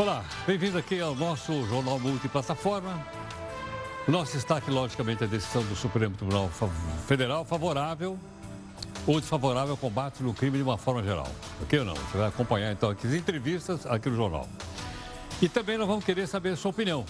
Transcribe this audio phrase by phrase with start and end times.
[0.00, 3.06] Olá, bem-vindo aqui ao nosso Jornal Multiplataforma.
[4.08, 6.50] O nosso destaque, logicamente, é a decisão do Supremo Tribunal
[7.06, 8.18] Federal favorável
[9.06, 11.28] ou desfavorável ao combate no crime de uma forma geral.
[11.62, 11.94] Ok ou não?
[11.94, 14.48] Você vai acompanhar, então, aqui as entrevistas aqui no jornal.
[15.42, 17.04] E também nós vamos querer saber a sua opinião.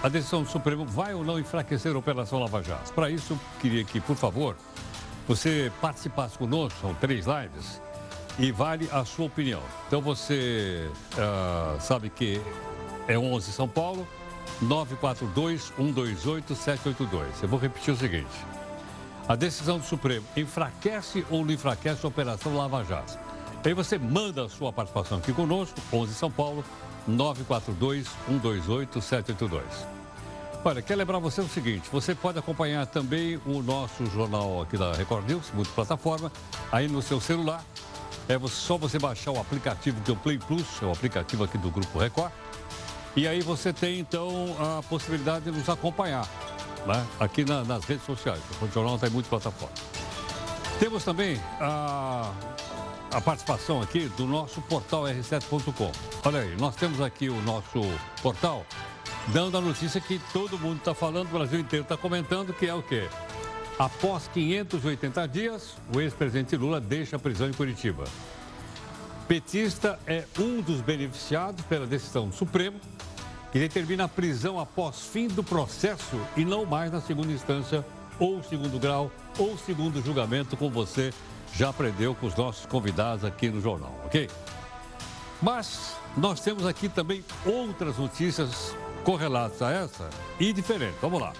[0.00, 2.92] A decisão do Supremo vai ou não enfraquecer a Operação Lava Jato?
[2.92, 4.56] Para isso, queria que, por favor,
[5.26, 7.82] você participasse conosco, são três lives,
[8.38, 9.60] e vale a sua opinião.
[9.86, 12.40] Então você uh, sabe que
[13.06, 14.08] é 11 São Paulo,
[14.64, 17.42] 942-128-782.
[17.42, 18.30] Eu vou repetir o seguinte.
[19.28, 23.16] A decisão do Supremo enfraquece ou não enfraquece a Operação Lava Jato?
[23.64, 26.64] Aí você manda a sua participação aqui conosco, 11 São Paulo,
[27.08, 29.62] 942-128-782.
[30.64, 34.92] Olha, quero lembrar você o seguinte, você pode acompanhar também o nosso jornal aqui da
[34.92, 36.30] Record News, multiplataforma,
[36.70, 37.64] aí no seu celular.
[38.32, 41.58] É só você baixar o aplicativo que é o Play Plus, é o aplicativo aqui
[41.58, 42.32] do Grupo Record.
[43.14, 46.26] E aí você tem, então, a possibilidade de nos acompanhar
[46.86, 47.06] né?
[47.20, 48.40] aqui na, nas redes sociais.
[48.62, 49.74] O jornal está em multiplataforma.
[50.78, 52.32] Temos também a,
[53.12, 55.92] a participação aqui do nosso portal r7.com.
[56.24, 57.82] Olha aí, nós temos aqui o nosso
[58.22, 58.64] portal
[59.28, 62.74] dando a notícia que todo mundo está falando, o Brasil inteiro está comentando, que é
[62.74, 63.08] o quê?
[63.82, 68.04] Após 580 dias, o ex-presidente Lula deixa a prisão em Curitiba.
[69.26, 72.78] Petista é um dos beneficiados pela decisão do Supremo,
[73.50, 77.84] que determina a prisão após fim do processo e não mais na segunda instância,
[78.20, 81.12] ou segundo grau, ou segundo julgamento, como você
[81.52, 84.30] já aprendeu com os nossos convidados aqui no jornal, ok?
[85.42, 90.08] Mas nós temos aqui também outras notícias correlatas a essa
[90.38, 91.00] e diferentes.
[91.02, 91.32] Vamos lá.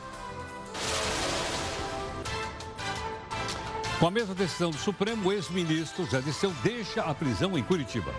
[4.02, 8.12] Com a mesma decisão do Supremo, o ex-ministro Zé Disseu deixa a prisão em Curitiba.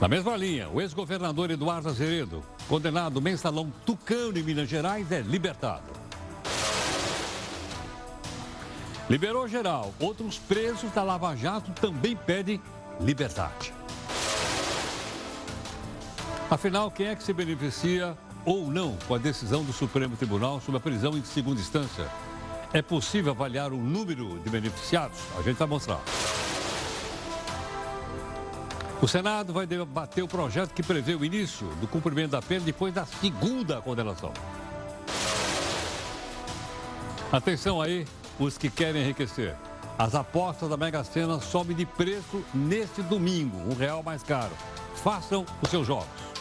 [0.00, 5.90] Na mesma linha, o ex-governador Eduardo Azeredo, condenado mensalão Tucano em Minas Gerais, é libertado.
[9.10, 9.92] Liberou geral.
[9.98, 12.62] Outros presos da Lava Jato também pedem
[13.00, 13.74] liberdade.
[16.48, 20.76] Afinal, quem é que se beneficia ou não com a decisão do Supremo Tribunal sobre
[20.76, 22.08] a prisão em segunda instância?
[22.74, 25.20] É possível avaliar o número de beneficiados?
[25.38, 26.00] A gente vai mostrar.
[29.00, 32.92] O Senado vai debater o projeto que prevê o início do cumprimento da pena depois
[32.92, 34.32] da segunda condenação.
[37.30, 38.04] Atenção aí,
[38.40, 39.54] os que querem enriquecer.
[39.96, 44.52] As apostas da Mega Sena sobem de preço neste domingo, um real mais caro.
[44.96, 46.33] Façam os seus jogos.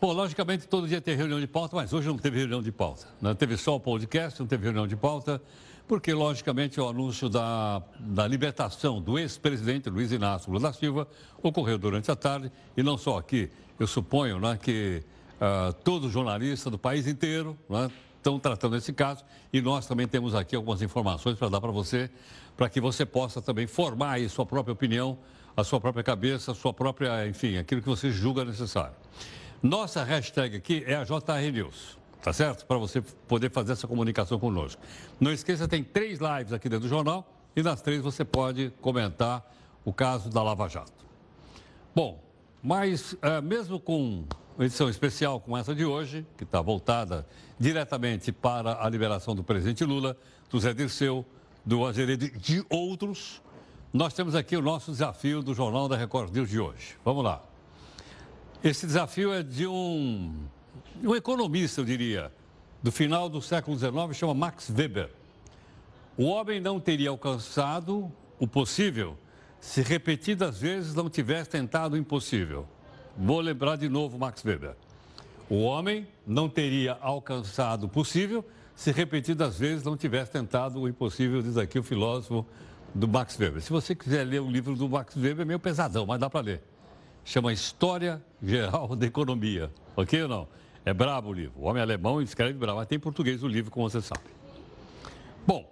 [0.00, 3.06] Bom, logicamente todo dia tem reunião de pauta, mas hoje não teve reunião de pauta.
[3.20, 5.42] Não teve só o podcast, não teve reunião de pauta,
[5.86, 11.06] porque logicamente o anúncio da, da libertação do ex-presidente Luiz Inácio Lula da Silva
[11.42, 13.50] ocorreu durante a tarde, e não só aqui.
[13.78, 15.02] Eu suponho né, que
[15.34, 19.22] uh, todos os jornalistas do país inteiro né, estão tratando esse caso,
[19.52, 22.08] e nós também temos aqui algumas informações para dar para você,
[22.56, 25.18] para que você possa também formar aí sua própria opinião,
[25.54, 28.94] a sua própria cabeça, a sua própria, enfim, aquilo que você julga necessário.
[29.62, 32.64] Nossa hashtag aqui é a JR News, tá certo?
[32.64, 34.80] Para você poder fazer essa comunicação conosco.
[35.20, 39.44] Não esqueça, tem três lives aqui dentro do jornal e nas três você pode comentar
[39.84, 41.04] o caso da Lava Jato.
[41.94, 42.22] Bom,
[42.62, 44.24] mas é, mesmo com
[44.58, 47.26] edição especial como essa de hoje, que está voltada
[47.58, 50.16] diretamente para a liberação do presidente Lula,
[50.48, 51.24] do Zé Dirceu,
[51.66, 53.42] do Azeredo e de outros,
[53.92, 56.96] nós temos aqui o nosso desafio do Jornal da Record News de hoje.
[57.04, 57.49] Vamos lá.
[58.62, 60.34] Esse desafio é de um,
[61.02, 62.30] um economista, eu diria,
[62.82, 65.08] do final do século XIX, chama Max Weber.
[66.14, 69.16] O homem não teria alcançado o possível
[69.62, 72.66] se repetidas vezes não tivesse tentado o impossível.
[73.16, 74.76] Vou lembrar de novo Max Weber.
[75.48, 81.40] O homem não teria alcançado o possível se repetidas vezes não tivesse tentado o impossível,
[81.40, 82.44] diz aqui o filósofo
[82.94, 83.62] do Max Weber.
[83.62, 86.40] Se você quiser ler o livro do Max Weber, é meio pesadão, mas dá para
[86.40, 86.62] ler
[87.24, 89.70] chama História Geral da Economia.
[89.96, 90.48] Ok ou não?
[90.84, 91.60] É brabo o livro.
[91.60, 94.24] O homem alemão escreve brabo, mas tem português o livro, como você sabe.
[95.46, 95.70] Bom,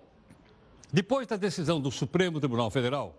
[0.93, 3.17] depois da decisão do Supremo Tribunal Federal,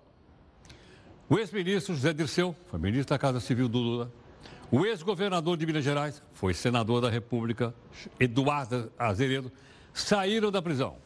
[1.28, 4.12] o ex-ministro José Dirceu foi ministro da Casa Civil do Lula.
[4.72, 7.74] O ex-governador de Minas Gerais foi senador da República,
[8.20, 9.52] Eduardo Azeredo,
[9.94, 10.98] saíram da prisão.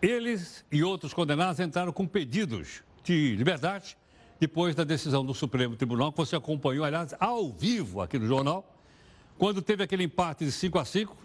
[0.00, 3.96] Eles e outros condenados entraram com pedidos de liberdade
[4.42, 8.76] depois da decisão do Supremo Tribunal, que você acompanhou, aliás, ao vivo aqui no jornal,
[9.38, 11.16] quando teve aquele empate de 5 a 5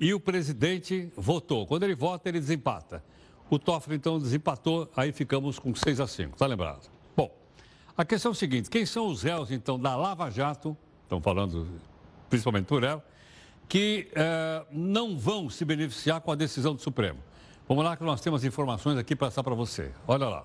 [0.00, 1.64] e o presidente votou.
[1.64, 3.04] Quando ele vota, ele desempata.
[3.48, 6.90] O Toffoli, então, desempatou, aí ficamos com 6 a 5, tá lembrado?
[7.16, 7.30] Bom,
[7.96, 11.68] a questão é o seguinte, quem são os réus, então, da Lava Jato, estão falando
[12.28, 13.06] principalmente por ela,
[13.68, 17.20] que eh, não vão se beneficiar com a decisão do Supremo?
[17.68, 19.92] Vamos lá que nós temos informações aqui para passar para você.
[20.08, 20.44] Olha lá.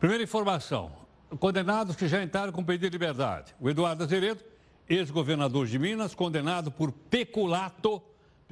[0.00, 1.01] Primeira informação,
[1.38, 3.54] condenados que já entraram com pedido de liberdade.
[3.60, 4.42] O Eduardo Azeredo,
[4.88, 8.02] ex-governador de Minas, condenado por peculato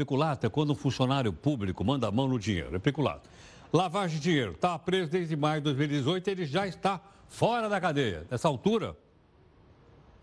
[0.01, 3.29] Peculato é quando um funcionário público manda a mão no dinheiro, é peculato.
[3.71, 6.99] Lavagem de dinheiro, estava preso desde maio de 2018, ele já está
[7.29, 8.27] fora da cadeia.
[8.31, 8.97] Nessa altura,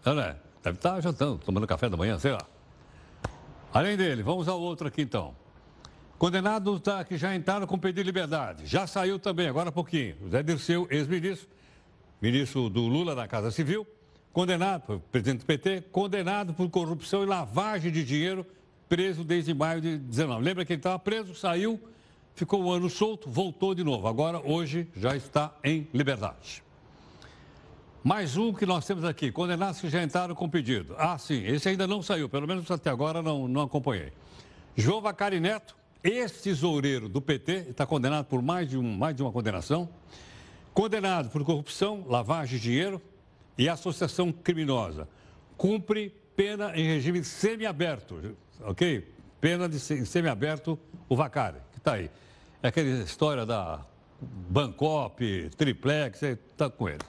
[0.03, 2.41] é, deve estar jantando, tomando café da manhã, sei lá.
[3.71, 5.35] Além dele, vamos ao outro aqui então.
[6.17, 8.65] Condenados tá, que já entraram com pedido de liberdade.
[8.65, 10.15] Já saiu também, agora há pouquinho.
[10.31, 11.47] Zé Dirceu, ex-ministro,
[12.21, 13.85] ministro do Lula da Casa Civil,
[14.33, 18.45] condenado, presidente do PT, condenado por corrupção e lavagem de dinheiro
[18.89, 20.43] preso desde maio de 19.
[20.43, 21.79] Lembra que ele estava preso, saiu,
[22.33, 24.07] ficou um ano solto, voltou de novo.
[24.07, 26.63] Agora, hoje, já está em liberdade.
[28.03, 30.95] Mais um que nós temos aqui, condenados que já entraram com pedido.
[30.97, 34.13] Ah, sim, esse ainda não saiu, pelo menos até agora não, não acompanhei.
[34.75, 39.31] João Vacari Neto, ex-tesoureiro do PT, está condenado por mais de, um, mais de uma
[39.31, 39.89] condenação.
[40.77, 43.01] Condenado por corrupção, lavagem de dinheiro
[43.57, 45.09] e associação criminosa.
[45.57, 49.11] Cumpre pena em regime semiaberto ok?
[49.41, 50.77] Pena de semiaberto
[51.09, 52.11] o Vacari, que está aí.
[52.61, 53.83] É aquela história da
[54.21, 57.01] Bancop, Triplex, está com ele.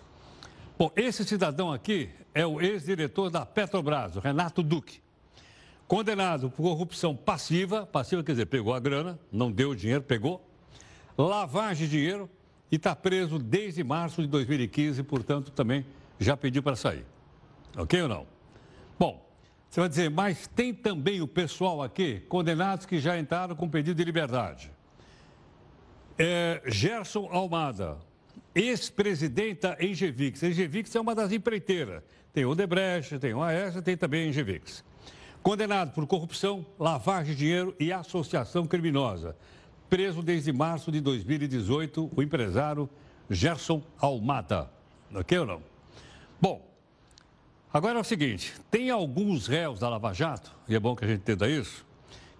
[0.79, 5.03] Bom, esse cidadão aqui é o ex-diretor da Petrobras, Renato Duque.
[5.87, 10.43] Condenado por corrupção passiva, passiva quer dizer, pegou a grana, não deu o dinheiro, pegou,
[11.19, 12.31] lavagem de dinheiro
[12.70, 15.85] e está preso desde março de 2015, portanto, também
[16.19, 17.05] já pediu para sair.
[17.76, 18.26] Ok ou não?
[18.99, 19.26] Bom,
[19.69, 23.97] você vai dizer, mas tem também o pessoal aqui, condenados que já entraram com pedido
[23.97, 24.70] de liberdade.
[26.19, 27.97] É, Gerson Almada,
[28.55, 30.43] ex-presidenta Engevix.
[30.43, 32.03] Engevix é uma das empreiteiras.
[32.32, 34.85] Tem o Debrecht, tem o AES, tem também a Engevix.
[35.43, 39.37] Condenado por corrupção, lavagem de dinheiro e associação criminosa.
[39.88, 42.88] Preso desde março de 2018, o empresário
[43.31, 44.70] Gerson Almada.
[45.14, 45.62] Ok ou não?
[46.40, 46.69] Bom,
[47.73, 51.08] Agora é o seguinte: tem alguns réus da Lava Jato, e é bom que a
[51.08, 51.85] gente entenda isso,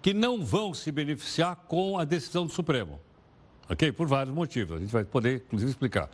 [0.01, 2.99] que não vão se beneficiar com a decisão do Supremo.
[3.69, 3.91] Ok?
[3.91, 4.77] Por vários motivos.
[4.77, 6.09] A gente vai poder, inclusive, explicar.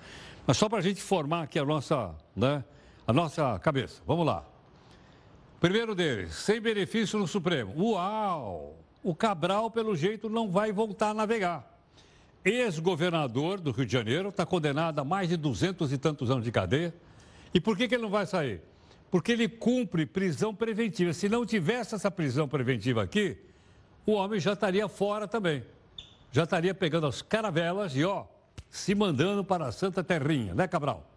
[0.45, 2.63] Mas só para a gente formar aqui a nossa, né,
[3.07, 4.01] a nossa cabeça.
[4.05, 4.45] Vamos lá.
[5.61, 7.73] Primeiro deles, sem benefício no Supremo.
[7.77, 8.77] Uau!
[9.05, 11.71] O Cabral, pelo jeito, não vai voltar a navegar.
[12.43, 16.51] Ex-governador do Rio de Janeiro, está condenado a mais de duzentos e tantos anos de
[16.51, 16.93] cadeia.
[17.53, 18.61] E por que, que ele não vai sair?
[19.15, 21.13] porque ele cumpre prisão preventiva.
[21.13, 23.37] Se não tivesse essa prisão preventiva aqui,
[24.05, 25.63] o homem já estaria fora também.
[26.33, 28.25] Já estaria pegando as caravelas e, ó,
[28.69, 31.09] se mandando para a Santa Terrinha, né, Cabral?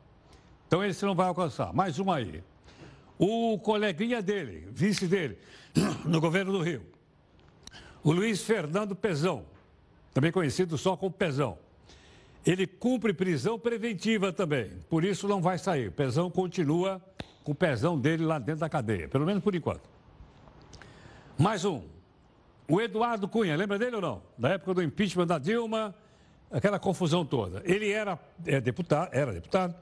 [0.69, 1.73] Então esse não vai alcançar.
[1.73, 2.41] Mais uma aí.
[3.19, 5.37] O coleguinha dele, vice dele,
[6.07, 6.83] no governo do Rio,
[8.09, 9.45] o Luiz Fernando Pezão,
[10.15, 11.59] também conhecido só como Pezão.
[12.47, 15.93] Ele cumpre prisão preventiva também, por isso não vai sair.
[15.93, 17.03] Pezão continua
[17.45, 19.83] com o pezão dele lá dentro da cadeia, pelo menos por enquanto.
[21.37, 21.83] Mais um.
[22.67, 24.23] O Eduardo Cunha, lembra dele ou não?
[24.39, 25.95] Da época do impeachment da Dilma,
[26.51, 27.61] aquela confusão toda.
[27.67, 29.75] Ele era é, deputado, era deputado,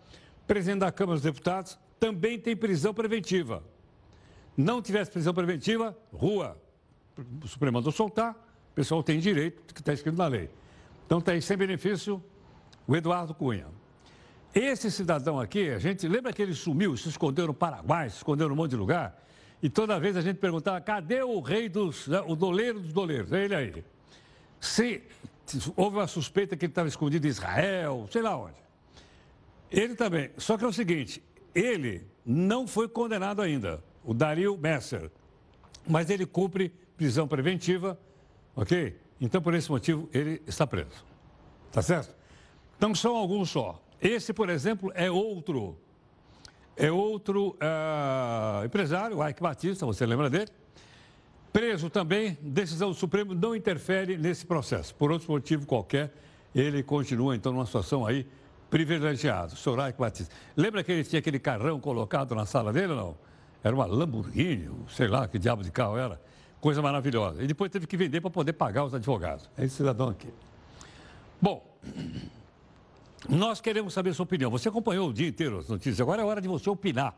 [0.48, 3.62] presidente da Câmara dos Deputados, também tem prisão preventiva.
[4.56, 6.60] Não tivesse prisão preventiva, rua.
[7.42, 8.32] O Supremo mandou soltar,
[8.72, 10.50] o pessoal tem direito, que está escrito na lei.
[11.06, 12.22] Então tem sem benefício
[12.86, 13.66] o Eduardo Cunha.
[14.54, 18.48] Esse cidadão aqui, a gente lembra que ele sumiu, se escondeu no Paraguai, se escondeu
[18.48, 19.22] num monte de lugar,
[19.62, 22.06] e toda vez a gente perguntava: cadê o rei dos.
[22.06, 23.32] Né, o doleiro dos doleiros?
[23.32, 23.84] É ele aí.
[24.60, 25.02] Se,
[25.76, 28.56] houve uma suspeita que ele estava escondido em Israel, sei lá onde.
[29.70, 30.30] Ele também.
[30.36, 31.22] Só que é o seguinte:
[31.54, 35.10] ele não foi condenado ainda, o Dario Messer.
[35.86, 37.98] Mas ele cumpre prisão preventiva,
[38.54, 38.98] ok?
[39.20, 41.04] Então, por esse motivo, ele está preso.
[41.72, 42.14] Tá certo?
[42.76, 43.82] Então, são alguns só.
[44.00, 45.78] Esse, por exemplo, é outro,
[46.76, 50.50] é outro uh, empresário, o Ike Batista, você lembra dele?
[51.52, 54.94] Preso também, decisão do Supremo não interfere nesse processo.
[54.94, 56.12] Por outro motivo qualquer,
[56.54, 58.26] ele continua, então, numa situação aí
[58.68, 59.54] privilegiada.
[59.54, 60.34] O senhor Ike Batista.
[60.54, 63.18] Lembra que ele tinha aquele carrão colocado na sala dele ou não?
[63.64, 66.20] Era uma Lamborghini, sei lá que diabo de carro era.
[66.60, 67.42] Coisa maravilhosa.
[67.42, 69.48] E depois teve que vender para poder pagar os advogados.
[69.56, 70.28] É esse cidadão aqui.
[71.40, 71.64] Bom,
[73.28, 74.50] nós queremos saber a sua opinião.
[74.50, 77.14] Você acompanhou o dia inteiro as notícias, agora é hora de você opinar.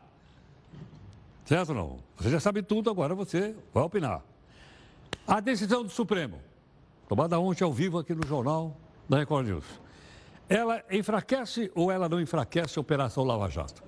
[1.45, 1.99] Certo ou não?
[2.17, 4.21] Você já sabe tudo, agora você vai opinar.
[5.25, 6.39] A decisão do Supremo,
[7.07, 8.75] tomada ontem ao vivo aqui no Jornal
[9.07, 9.65] da Record News,
[10.47, 13.83] ela enfraquece ou ela não enfraquece a Operação Lava Jato?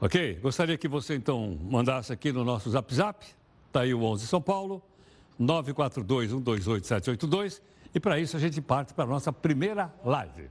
[0.00, 0.34] Ok?
[0.42, 3.26] Gostaria que você então mandasse aqui no nosso Zap Zap,
[3.76, 4.82] está aí o 11 São Paulo,
[5.38, 7.60] 942-128-782,
[7.94, 10.48] e para isso a gente parte para a nossa primeira live.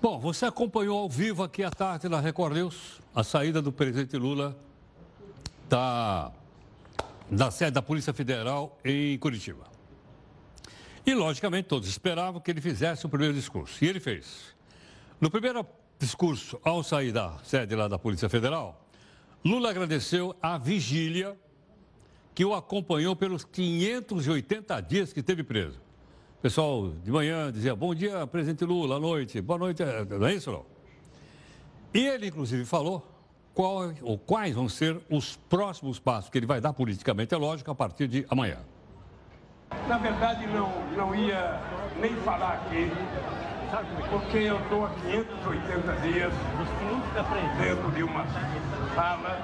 [0.00, 4.16] Bom, você acompanhou ao vivo aqui à tarde na Record News a saída do presidente
[4.16, 4.56] Lula
[5.68, 6.32] da,
[7.30, 9.68] da sede da Polícia Federal em Curitiba.
[11.04, 13.84] E, logicamente, todos esperavam que ele fizesse o primeiro discurso.
[13.84, 14.56] E ele fez.
[15.20, 15.66] No primeiro
[15.98, 18.88] discurso, ao sair da sede lá da Polícia Federal,
[19.44, 21.36] Lula agradeceu a vigília
[22.34, 25.80] que o acompanhou pelos 580 dias que esteve preso.
[26.38, 30.34] O pessoal de manhã dizia, bom dia, presidente Lula, à noite, boa noite, não é
[30.34, 30.64] isso não?
[31.92, 33.04] E ele, inclusive, falou
[33.52, 37.72] qual, ou quais vão ser os próximos passos que ele vai dar politicamente, é lógico,
[37.72, 38.58] a partir de amanhã.
[39.88, 41.60] Na verdade, não, não ia
[42.00, 42.88] nem falar aqui,
[44.10, 46.32] porque eu estou há 580 dias
[47.58, 48.24] dentro de uma
[48.94, 49.38] sala,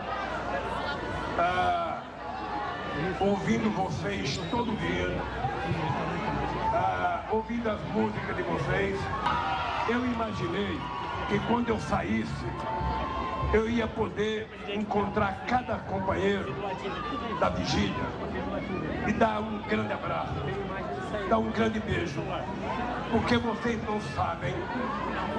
[1.38, 2.02] ah,
[3.20, 5.20] ouvindo vocês todo dia,
[6.72, 8.98] ah, ouvindo as músicas de vocês,
[9.88, 10.80] eu imaginei
[11.28, 12.46] que quando eu saísse,
[13.52, 16.54] eu ia poder encontrar cada companheiro
[17.38, 18.04] da vigília
[19.06, 20.32] e dar um grande abraço,
[21.28, 22.22] dar um grande beijo,
[23.14, 24.52] porque vocês não sabem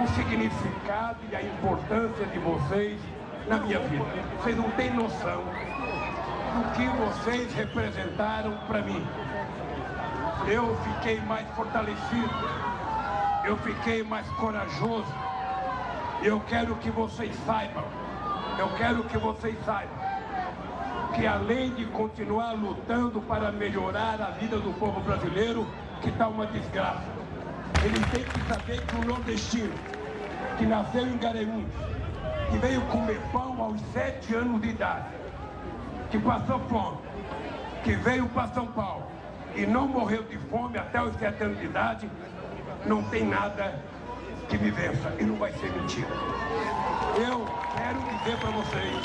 [0.01, 2.98] o significado e a importância de vocês
[3.50, 4.05] na minha vida.
[4.39, 9.05] Vocês não têm noção do que vocês representaram para mim
[10.48, 12.29] eu fiquei mais fortalecido,
[13.46, 15.12] eu fiquei mais corajoso.
[16.22, 17.84] Eu quero que vocês saibam,
[18.58, 20.05] eu quero que vocês saibam
[21.15, 25.65] que além de continuar lutando para melhorar a vida do povo brasileiro,
[26.01, 27.14] que está uma desgraça,
[27.86, 29.74] eles têm que saber que o nordestino,
[30.58, 31.70] que nasceu em Garanhuns,
[32.50, 35.06] que veio comer pão aos sete anos de idade,
[36.10, 36.98] que passou fome,
[37.84, 39.06] que veio para São Paulo,
[39.56, 42.10] e não morreu de fome até os sete anos de idade,
[42.86, 43.80] não tem nada
[44.50, 45.13] que me vença.
[45.20, 46.10] E não vai ser mentira.
[47.18, 48.96] Eu quero dizer para vocês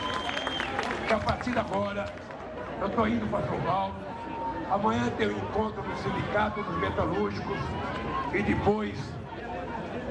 [1.06, 2.06] que a partir de agora,
[2.80, 3.94] eu estou indo para São Paulo.
[4.70, 7.58] Amanhã tem um encontro do Sindicato dos Metalúrgicos
[8.32, 8.96] e depois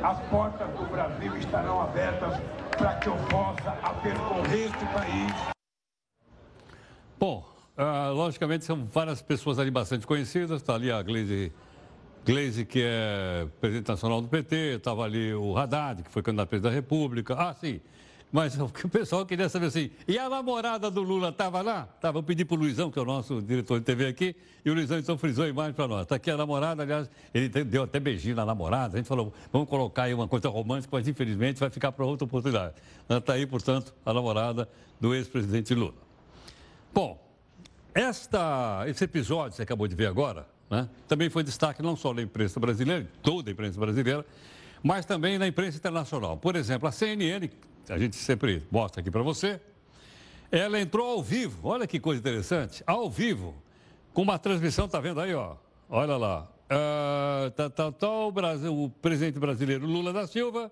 [0.03, 2.33] as portas do Brasil estarão abertas
[2.77, 3.71] para que eu possa
[4.01, 5.33] percorrer este país.
[7.17, 7.45] Bom,
[7.77, 10.61] ah, logicamente, são várias pessoas ali bastante conhecidas.
[10.61, 11.51] Está ali a Gleise,
[12.25, 14.75] Gleise, que é presidente nacional do PT.
[14.75, 17.35] Estava ali o Haddad, que foi candidato a presidente da República.
[17.37, 17.79] Ah, sim.
[18.31, 21.87] Mas o pessoal queria saber assim, e a namorada do Lula estava lá?
[21.99, 24.69] Tava, eu pedi para o Luizão, que é o nosso diretor de TV aqui, e
[24.69, 26.03] o Luizão então frisou a imagem para nós.
[26.03, 28.95] Está aqui a namorada, aliás, ele deu até beijinho na namorada.
[28.95, 32.25] A gente falou, vamos colocar aí uma coisa romântica, mas infelizmente vai ficar para outra
[32.25, 32.75] oportunidade.
[33.09, 34.69] Está aí, portanto, a namorada
[35.01, 35.95] do ex-presidente Lula.
[36.93, 37.19] Bom,
[37.95, 42.13] esta, esse episódio que você acabou de ver agora, né, também foi destaque não só
[42.13, 44.23] na imprensa brasileira, toda a imprensa brasileira,
[44.83, 46.37] mas também na imprensa internacional.
[46.37, 47.49] Por exemplo, a CNN,
[47.89, 49.59] a gente sempre mostra aqui para você,
[50.51, 53.55] ela entrou ao vivo, olha que coisa interessante, ao vivo,
[54.13, 55.55] com uma transmissão, tá vendo aí, ó,
[55.89, 60.71] olha lá, uh, tá, tá, tá, o, Brasil, o presidente brasileiro Lula da Silva,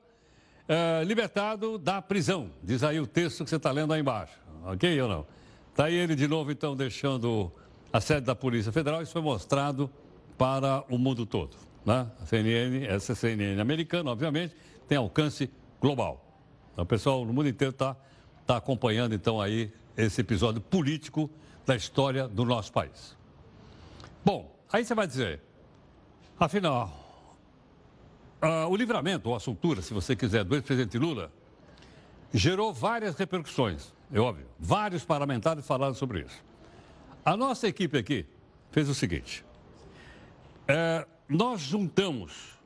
[0.68, 4.34] uh, libertado da prisão, diz aí o texto que você está lendo aí embaixo,
[4.66, 5.38] ok ou não?
[5.78, 7.52] Está aí ele de novo, então, deixando
[7.94, 9.00] a sede da Polícia Federal.
[9.04, 9.88] Isso foi mostrado
[10.36, 11.56] para o mundo todo.
[11.86, 12.08] Né?
[12.20, 14.56] A CNN, essa CNN americana, obviamente,
[14.88, 15.48] tem alcance
[15.80, 16.27] global.
[16.78, 17.98] Então, o pessoal no mundo inteiro está
[18.46, 21.28] tá acompanhando, então, aí esse episódio político
[21.66, 23.18] da história do nosso país.
[24.24, 25.42] Bom, aí você vai dizer,
[26.40, 27.26] afinal,
[28.44, 31.32] uh, o livramento, ou a soltura, se você quiser, do ex-presidente Lula,
[32.32, 34.46] gerou várias repercussões é óbvio.
[34.58, 36.44] Vários parlamentares falaram sobre isso.
[37.26, 38.26] A nossa equipe aqui
[38.72, 39.44] fez o seguinte:
[40.68, 42.57] é, nós juntamos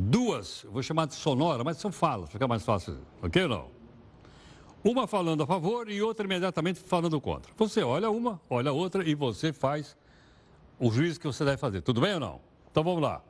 [0.00, 3.76] duas, vou chamar de sonora, mas são falas, fica mais fácil, ok ou não?
[4.84, 7.52] Uma falando a favor e outra imediatamente falando contra.
[7.56, 9.96] Você olha uma, olha outra e você faz
[10.78, 11.80] o juízo que você deve fazer.
[11.80, 12.40] Tudo bem ou não?
[12.70, 13.20] Então vamos lá.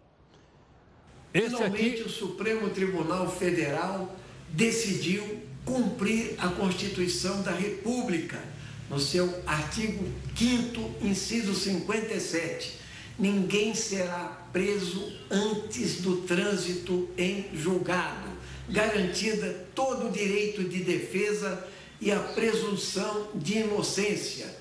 [1.33, 2.03] Esse Finalmente, aqui...
[2.03, 4.15] o Supremo Tribunal Federal
[4.51, 8.41] decidiu cumprir a Constituição da República,
[8.89, 10.05] no seu artigo
[10.37, 12.79] 5, inciso 57.
[13.19, 18.29] Ninguém será preso antes do trânsito em julgado,
[18.69, 21.67] garantida todo o direito de defesa
[22.01, 24.55] e a presunção de inocência.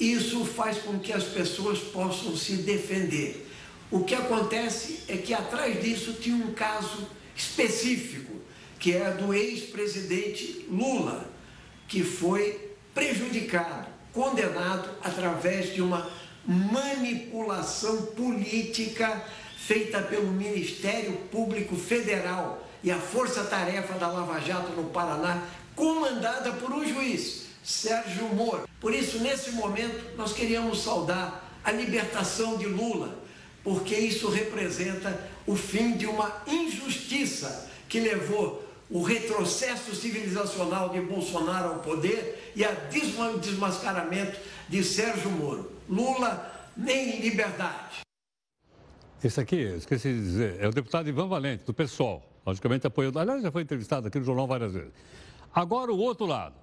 [0.00, 3.48] Isso faz com que as pessoas possam se defender.
[3.88, 7.06] O que acontece é que atrás disso tinha um caso
[7.36, 8.32] específico,
[8.80, 11.30] que é do ex-presidente Lula,
[11.86, 16.10] que foi prejudicado, condenado através de uma
[16.46, 19.24] manipulação política
[19.56, 25.42] feita pelo Ministério Público Federal e a Força Tarefa da Lava Jato no Paraná,
[25.76, 28.68] comandada por um juiz, Sérgio Moro.
[28.80, 33.16] Por isso, nesse momento, nós queríamos saudar a libertação de Lula,
[33.62, 41.68] porque isso representa o fim de uma injustiça que levou o retrocesso civilizacional de Bolsonaro
[41.68, 42.72] ao poder e a
[43.40, 45.70] desmascaramento de Sérgio Moro.
[45.88, 48.00] Lula nem liberdade.
[49.22, 52.28] Esse aqui, esqueci de dizer, é o deputado Ivan Valente, do PSOL.
[52.44, 53.16] Logicamente apoiou.
[53.16, 54.92] Aliás, já foi entrevistado aqui no jornal várias vezes.
[55.54, 56.54] Agora, o outro lado.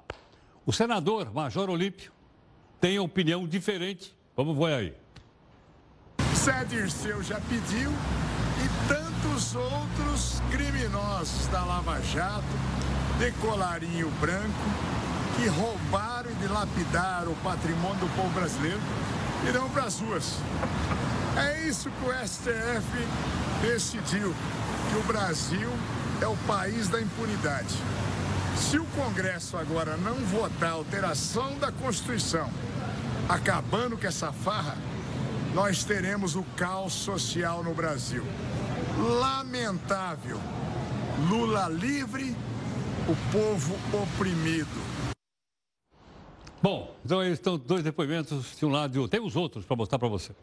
[0.65, 2.11] O senador Major Olímpio
[2.81, 4.13] tem opinião diferente.
[4.35, 4.93] Vamos ver aí.
[6.35, 12.43] Zé Dirceu já pediu e tantos outros criminosos da Lava Jato,
[13.17, 14.65] de colarinho branco,
[15.37, 18.79] que roubaram e dilapidaram o patrimônio do povo brasileiro,
[19.47, 20.37] irão para as ruas.
[21.37, 23.07] É isso que o STF
[23.61, 24.33] decidiu,
[24.89, 25.69] que o Brasil
[26.21, 27.75] é o país da impunidade.
[28.57, 32.49] Se o Congresso agora não votar a alteração da Constituição,
[33.27, 34.75] acabando com essa farra,
[35.53, 38.25] nós teremos o caos social no Brasil.
[38.97, 40.39] Lamentável.
[41.29, 42.35] Lula livre,
[43.07, 44.98] o povo oprimido.
[46.61, 49.17] Bom, então aí estão dois depoimentos de um lado e outro.
[49.17, 50.33] Tem os outros para mostrar para você.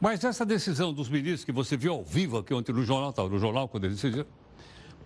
[0.00, 3.24] Mas essa decisão dos ministros que você viu ao vivo aqui ontem no jornal, tá,
[3.24, 4.26] no jornal quando eles decidiram,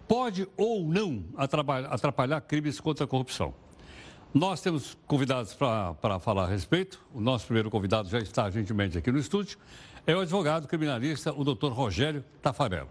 [0.09, 3.55] pode ou não atrapalhar, atrapalhar crimes contra a corrupção.
[4.35, 7.01] Nós temos convidados para falar a respeito.
[7.15, 9.59] O nosso primeiro convidado já está gentilmente aqui no estúdio.
[10.07, 12.89] É o advogado criminalista, o doutor Rogério Tafarello.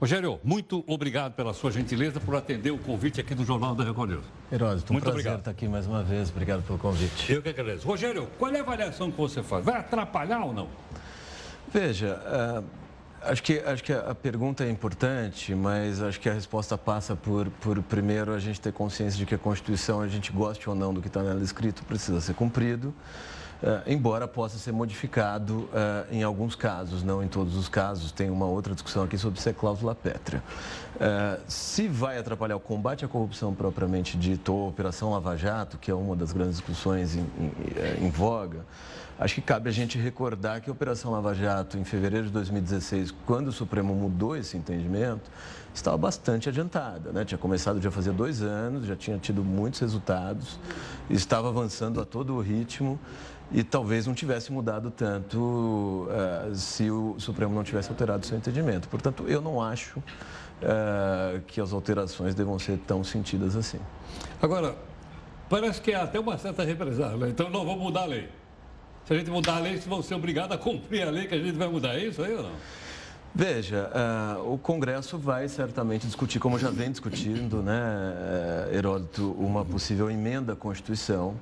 [0.00, 4.10] Rogério, muito obrigado pela sua gentileza por atender o convite aqui do Jornal da Record
[4.10, 4.24] News.
[4.52, 5.38] Heródoto, um muito prazer obrigado.
[5.38, 6.30] estar aqui mais uma vez.
[6.30, 7.32] Obrigado pelo convite.
[7.32, 7.86] Eu que agradeço.
[7.86, 9.64] Rogério, qual é a avaliação que você faz?
[9.64, 10.68] Vai atrapalhar ou não?
[11.72, 12.64] Veja, uh,
[13.22, 17.48] acho, que, acho que a pergunta é importante, mas acho que a resposta passa por,
[17.60, 20.92] por, primeiro, a gente ter consciência de que a Constituição, a gente goste ou não
[20.92, 22.92] do que está nela escrito, precisa ser cumprido.
[23.64, 28.12] Uh, embora possa ser modificado uh, em alguns casos, não em todos os casos.
[28.12, 30.42] Tem uma outra discussão aqui sobre se é cláusula pétrea.
[30.96, 35.78] Uh, se vai atrapalhar o combate à corrupção propriamente dito, ou a Operação Lava Jato,
[35.78, 38.66] que é uma das grandes discussões em, em, em voga,
[39.18, 43.14] acho que cabe a gente recordar que a Operação Lava Jato, em fevereiro de 2016,
[43.24, 45.30] quando o Supremo mudou esse entendimento,
[45.72, 47.12] estava bastante adiantada.
[47.12, 47.24] Né?
[47.24, 50.58] Tinha começado já fazia dois anos, já tinha tido muitos resultados,
[51.08, 52.98] estava avançando a todo o ritmo
[53.52, 58.88] e talvez não tivesse mudado tanto uh, se o Supremo não tivesse alterado seu entendimento.
[58.88, 63.78] Portanto, eu não acho uh, que as alterações devam ser tão sentidas assim.
[64.40, 64.74] Agora,
[65.48, 67.28] parece que há até uma certa represália, né?
[67.28, 68.28] então não vou mudar a lei.
[69.04, 71.34] Se a gente mudar a lei, vocês vão ser obrigados a cumprir a lei que
[71.34, 71.94] a gente vai mudar.
[71.94, 72.52] É isso aí ou não?
[73.36, 77.74] Veja, uh, o Congresso vai certamente discutir, como já vem discutindo, né,
[78.72, 81.34] Heródoto, uma possível emenda à Constituição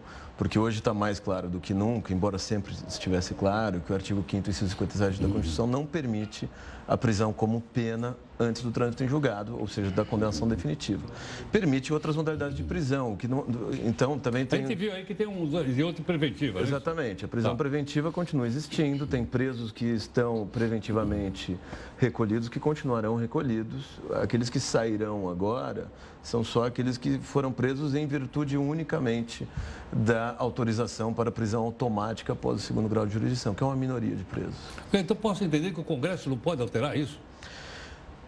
[0.42, 4.24] porque hoje está mais claro do que nunca, embora sempre estivesse claro, que o artigo
[4.24, 6.50] 5º, inciso 57 da Constituição não permite
[6.92, 11.02] a prisão como pena antes do trânsito em julgado, ou seja, da condenação definitiva.
[11.50, 13.46] Permite outras modalidades de prisão, que não,
[13.84, 14.64] então também tem...
[14.64, 16.58] A gente viu aí que tem um e outro preventivo.
[16.58, 17.56] É Exatamente, a prisão tá.
[17.56, 21.56] preventiva continua existindo, tem presos que estão preventivamente
[21.98, 23.84] recolhidos, que continuarão recolhidos.
[24.20, 25.86] Aqueles que sairão agora
[26.22, 29.46] são só aqueles que foram presos em virtude unicamente
[29.92, 34.14] da autorização para prisão automática após o segundo grau de jurisdição, que é uma minoria
[34.14, 34.54] de presos.
[34.92, 37.18] Então posso entender que o Congresso não pode alterar isso?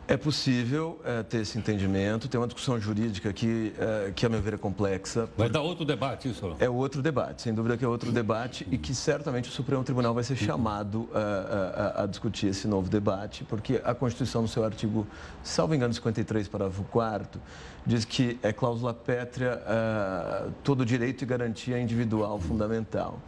[0.07, 4.41] É possível é, ter esse entendimento, tem uma discussão jurídica que, é, que a meu
[4.43, 5.27] ver, é complexa.
[5.35, 6.47] Vai dar outro debate isso?
[6.47, 6.57] Não?
[6.61, 10.13] É outro debate, sem dúvida que é outro debate e que certamente o Supremo Tribunal
[10.13, 14.63] vai ser chamado a, a, a discutir esse novo debate, porque a Constituição, no seu
[14.63, 15.07] artigo,
[15.43, 17.41] salvo engano, 53, parágrafo 4
[17.87, 23.19] diz que é cláusula pétrea uh, todo direito e garantia individual fundamental.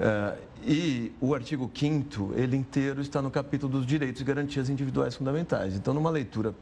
[0.00, 5.14] Uh, e o artigo 5 ele inteiro está no capítulo dos direitos e garantias individuais
[5.14, 5.76] fundamentais.
[5.76, 6.52] Então, numa leitura,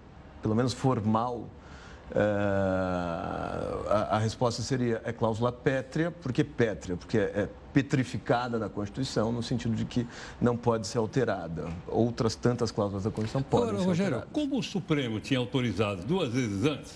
[0.42, 1.48] pelo menos formal,
[2.10, 8.68] uh, a, a, resposta seria é cláusula pétrea, porque pétrea, porque é, é petrificada na
[8.68, 10.06] Constituição, no sentido de que
[10.38, 11.66] não pode ser alterada.
[11.88, 14.34] Outras tantas cláusulas da Constituição podem Agora, ser Rogério, alteradas.
[14.34, 16.94] como o Supremo tinha autorizado duas vezes antes,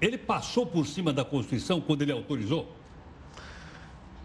[0.00, 2.74] ele passou por cima da Constituição quando ele autorizou?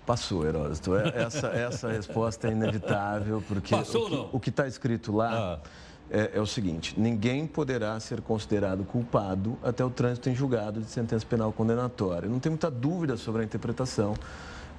[0.05, 0.95] Passou, Heródoto.
[0.95, 5.61] É, essa, essa resposta é inevitável, porque Passou, o, que, o que está escrito lá
[5.63, 5.69] ah.
[6.09, 10.89] é, é, o seguinte: ninguém poderá ser considerado culpado até o trânsito em julgado de
[10.89, 12.27] sentença penal condenatória.
[12.27, 14.15] Não tem muita dúvida sobre a interpretação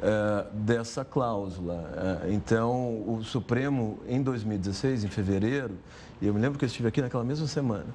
[0.02, 2.22] é, dessa cláusula.
[2.24, 5.78] É, então, o Supremo, em 2016, em fevereiro,
[6.20, 7.86] e eu me lembro que eu estive aqui naquela mesma semana,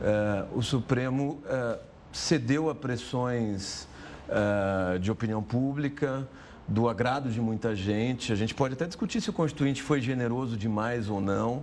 [0.00, 1.40] é, o Supremo
[2.12, 3.88] cedeu a pressões
[5.00, 6.26] de opinião pública
[6.72, 8.32] do agrado de muita gente.
[8.32, 11.62] A gente pode até discutir se o Constituinte foi generoso demais ou não,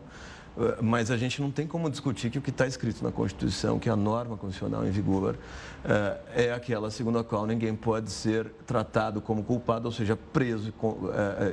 [0.57, 3.79] eh, mas a gente não tem como discutir que o que está escrito na Constituição,
[3.79, 5.35] que é a norma constitucional em vigor,
[5.83, 10.71] eh, é aquela segundo a qual ninguém pode ser tratado como culpado, ou seja, preso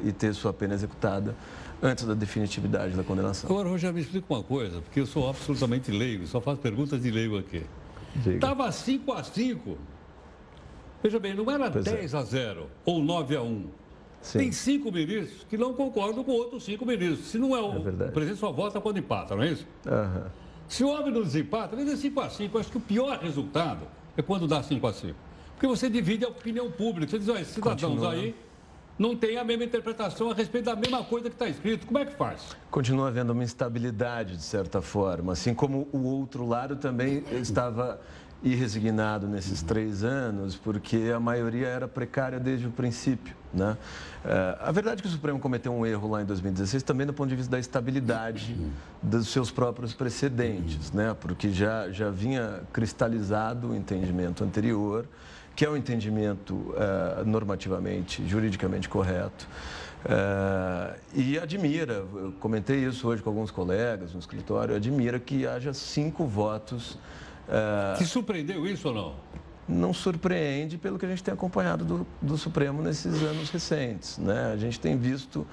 [0.05, 1.35] e eh, ter sua pena executada
[1.83, 3.51] antes da definitividade da condenação.
[3.51, 7.11] Agora, Rogério, me explica uma coisa, porque eu sou absolutamente leigo, só faço perguntas de
[7.11, 7.64] leigo aqui.
[8.27, 9.77] Estava 5 a 5
[11.07, 12.16] Veja bem, não era pois 10 é.
[12.16, 13.66] a 0 ou 9 a 1.
[14.21, 14.38] Sim.
[14.38, 17.29] Tem cinco ministros que não concordam com outros cinco ministros.
[17.29, 19.64] Se não é o, é o presidente só vota quando empata, não é isso?
[19.87, 20.25] Uhum.
[20.66, 22.57] Se o homem não desempata, ele é 5 a 5.
[22.57, 25.14] Eu acho que o pior resultado é quando dá 5 a 5.
[25.55, 27.09] Porque você divide a opinião pública.
[27.09, 28.12] Você diz, olha, cidadãos Continua.
[28.12, 28.35] aí
[28.99, 31.87] não têm a mesma interpretação a respeito da mesma coisa que está escrito.
[31.87, 32.57] Como é que faz?
[32.69, 35.35] Continua havendo uma instabilidade, de certa forma.
[35.35, 38.01] Assim como o outro lado também estava
[38.42, 43.35] e resignado nesses três anos, porque a maioria era precária desde o princípio.
[43.53, 43.77] Né?
[44.25, 47.14] Eh, a verdade é que o Supremo cometeu um erro lá em 2016 também do
[47.14, 48.57] ponto de vista da estabilidade
[49.03, 51.16] dos seus próprios precedentes, né?
[51.18, 55.07] porque já, já vinha cristalizado o entendimento anterior,
[55.55, 59.49] que é um entendimento uh, normativamente, juridicamente correto.
[60.05, 65.72] Uh, e admira, eu comentei isso hoje com alguns colegas no escritório, admira que haja
[65.72, 66.99] cinco votos
[67.97, 69.15] Te surpreendeu isso ou não?
[69.69, 74.17] Não surpreende pelo que a gente tem acompanhado do, do Supremo nesses anos recentes.
[74.17, 74.53] Né?
[74.53, 75.47] A gente tem visto uh,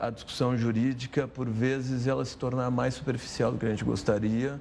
[0.00, 4.58] a discussão jurídica, por vezes, ela se tornar mais superficial do que a gente gostaria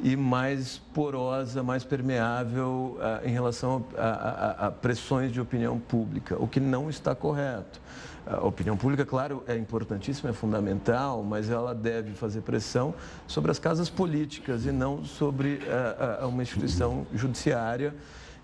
[0.00, 6.40] e mais porosa, mais permeável uh, em relação a, a, a, pressões de opinião pública,
[6.40, 7.80] o que não está correto.
[8.30, 12.94] A opinião pública, claro, é importantíssima, é fundamental, mas ela deve fazer pressão
[13.26, 17.94] sobre as casas políticas e não sobre uh, uh, uma instituição judiciária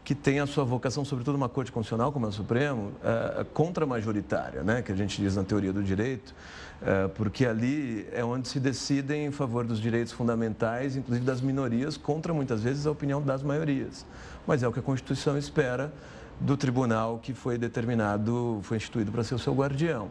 [0.03, 4.62] que tem a sua vocação, sobretudo uma corte constitucional como é o Supremo, uh, contra-majoritária,
[4.62, 6.35] né, que a gente diz na teoria do direito,
[6.81, 11.99] uh, porque ali é onde se decidem em favor dos direitos fundamentais, inclusive das minorias,
[11.99, 14.07] contra muitas vezes a opinião das maiorias.
[14.47, 15.92] Mas é o que a Constituição espera
[16.40, 20.09] do tribunal que foi determinado, foi instituído para ser o seu guardião.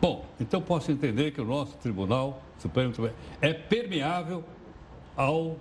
[0.00, 2.92] Bom, então posso entender que o nosso Tribunal Supremo
[3.40, 4.44] é permeável
[5.16, 5.56] ao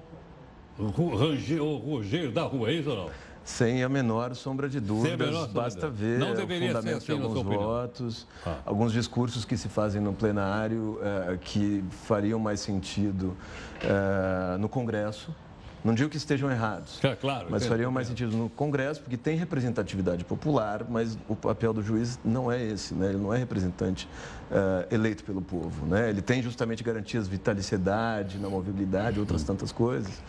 [0.78, 3.10] ranger, da rua, é isso ou não?
[3.44, 7.44] Sem a menor sombra de dúvidas, menor basta ver não o fundamento assim, de alguns
[7.44, 8.56] votos, ah.
[8.66, 13.36] alguns discursos que se fazem no plenário eh, que fariam mais sentido
[13.82, 15.36] eh, no Congresso,
[15.84, 19.36] não digo que estejam errados, é, claro, mas fariam mais sentido no Congresso, porque tem
[19.36, 23.10] representatividade popular, mas o papel do juiz não é esse, né?
[23.10, 24.08] ele não é representante
[24.50, 25.86] uh, eleito pelo povo.
[25.86, 26.10] Né?
[26.10, 30.24] Ele tem justamente garantias vitaliciedade, na mobilidade, outras tantas coisas,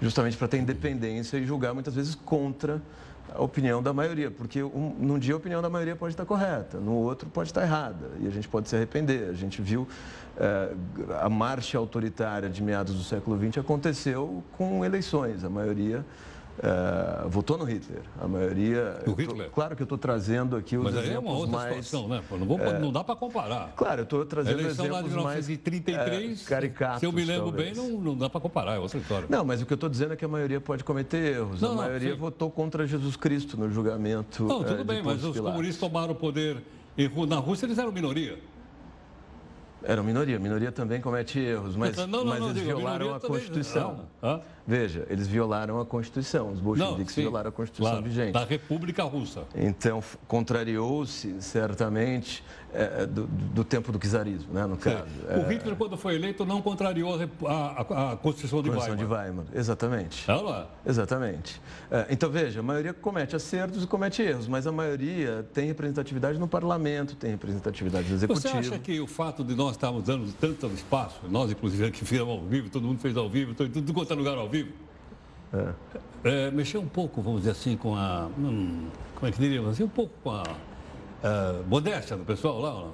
[0.00, 2.82] justamente para ter independência e julgar muitas vezes contra
[3.34, 6.78] a opinião da maioria, porque um, num dia a opinião da maioria pode estar correta,
[6.78, 9.28] no outro pode estar errada, e a gente pode se arrepender.
[9.28, 9.86] A gente viu
[10.36, 10.72] eh,
[11.20, 16.04] a marcha autoritária de meados do século XX aconteceu com eleições, a maioria
[16.58, 18.02] Uh, votou no Hitler.
[18.20, 19.00] A maioria.
[19.06, 19.46] O Hitler?
[19.46, 21.86] Tô, claro que eu estou trazendo aqui os Mas exemplos aí é uma outra mais,
[21.86, 22.22] situação, né?
[22.30, 23.72] Não, vou, é, não dá para comparar.
[23.76, 27.00] Claro, eu estou trazendo a eleição exemplos lá de 1933, mais é, caricatos.
[27.00, 27.78] Se eu me lembro talvez.
[27.78, 29.26] bem, não, não dá para comparar, é outra história.
[29.30, 31.60] Não, mas o que eu estou dizendo é que a maioria pode cometer erros.
[31.60, 34.42] Não, a maioria votou contra Jesus Cristo no julgamento.
[34.44, 36.60] Não, tudo é, bem, mas os comunistas tomaram o poder.
[37.28, 38.36] Na Rússia eles eram minoria.
[39.82, 40.38] Era minoria.
[40.38, 44.00] Minoria também comete erros, mas, não, não, mas não, eles digo, violaram a Constituição.
[44.22, 46.52] Ah, Veja, eles violaram a Constituição.
[46.52, 48.32] Os bolcheviques violaram a Constituição claro, vigente.
[48.32, 49.44] Da República Russa.
[49.54, 55.06] Então, contrariou-se, certamente, é, é, do, do, tempo do czarismo, né, no caso.
[55.28, 55.38] É...
[55.38, 59.24] O Hitler, quando foi eleito, não contrariou a, a, a Constituição de Constituição Weimar.
[59.24, 60.30] de Weimar, exatamente.
[60.30, 60.68] É lá.
[60.84, 61.60] Exatamente.
[61.90, 66.38] É, então, veja, a maioria comete acertos e comete erros, mas a maioria tem representatividade
[66.38, 68.48] no parlamento, tem representatividade no executivo.
[68.48, 72.28] Você acha que o fato de nós estarmos dando tanto espaço, nós, inclusive, aqui fizemos
[72.28, 74.72] ao vivo, todo mundo fez ao vivo, tudo quanto é lugar ao vivo.
[76.24, 78.28] É, mexeu um pouco, vamos dizer assim, com a.
[78.38, 79.84] Hum, como é que diríamos assim?
[79.84, 80.42] Um pouco com a,
[81.22, 82.90] a modéstia do pessoal lá?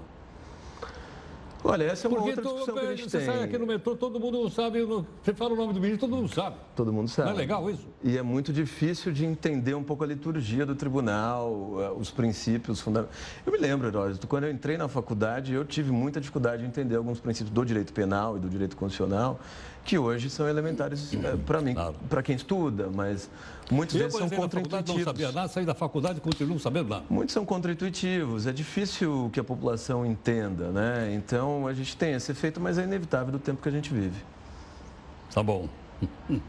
[1.66, 3.26] Olha, essa é uma Porque outra discussão que a gente você tem.
[3.26, 6.28] sai aqui no metrô, todo mundo sabe, você fala o nome do ministro, todo mundo
[6.28, 6.56] sabe.
[6.76, 7.30] Todo mundo sabe.
[7.30, 7.88] Não é legal isso?
[8.02, 12.82] E é muito difícil de entender um pouco a liturgia do tribunal, eh, os princípios
[12.82, 13.16] fundamentais.
[13.46, 16.96] Eu me lembro, Heródoto, quando eu entrei na faculdade, eu tive muita dificuldade de entender
[16.96, 19.40] alguns princípios do direito penal e do direito constitucional,
[19.84, 21.12] que hoje são elementares
[21.46, 21.94] para mim, Claro.
[22.08, 23.28] para quem estuda, mas
[23.70, 25.04] muitos Eu, deles são na faculdade não contra-intuitivos.
[25.04, 27.04] sabia nada, saí da faculdade e continuo sabendo nada.
[27.10, 31.12] Muitos são contra-intuitivos, é difícil que a população entenda, né?
[31.14, 34.16] Então a gente tem esse efeito, mas é inevitável do tempo que a gente vive.
[35.32, 35.68] Tá bom.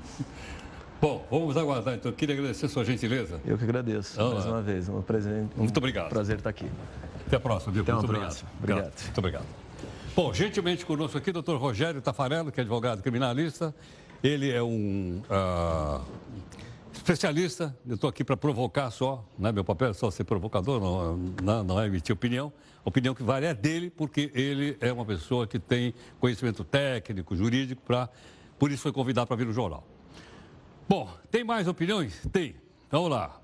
[1.02, 2.10] Bom, vamos aguardar então.
[2.10, 3.40] Eu queria agradecer a sua gentileza.
[3.46, 4.50] Eu que agradeço, Ah, mais é.
[4.50, 4.88] uma vez.
[4.90, 6.10] Um presente, um Muito obrigado.
[6.10, 6.66] prazer estar aqui.
[7.28, 7.84] Até a próxima, viu?
[7.84, 8.30] Até uma Muito obrigado.
[8.30, 8.50] próxima.
[8.60, 8.94] Obrigado.
[9.04, 9.65] Muito obrigado.
[10.16, 13.76] Bom, gentilmente conosco aqui, doutor Rogério Tafarello, que é advogado criminalista.
[14.24, 16.00] Ele é um ah,
[16.94, 17.78] especialista.
[17.86, 19.52] Eu estou aqui para provocar só, né?
[19.52, 20.80] meu papel é só ser provocador,
[21.44, 22.54] não, não, é emitir opinião.
[22.86, 27.36] A opinião que vale é dele, porque ele é uma pessoa que tem conhecimento técnico,
[27.36, 28.08] jurídico, pra,
[28.58, 29.86] por isso foi convidado para vir no jornal.
[30.88, 32.22] Bom, tem mais opiniões?
[32.32, 32.56] Tem.
[32.90, 33.38] Vamos lá.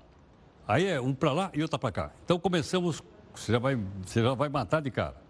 [0.66, 2.12] Aí é um para lá e outro para cá.
[2.24, 3.02] Então começamos,
[3.34, 5.20] você já, vai, você já vai matar de cara.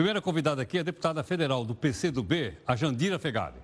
[0.00, 3.58] Primeira convidada aqui é a deputada federal do PCdoB, a Jandira Fegali.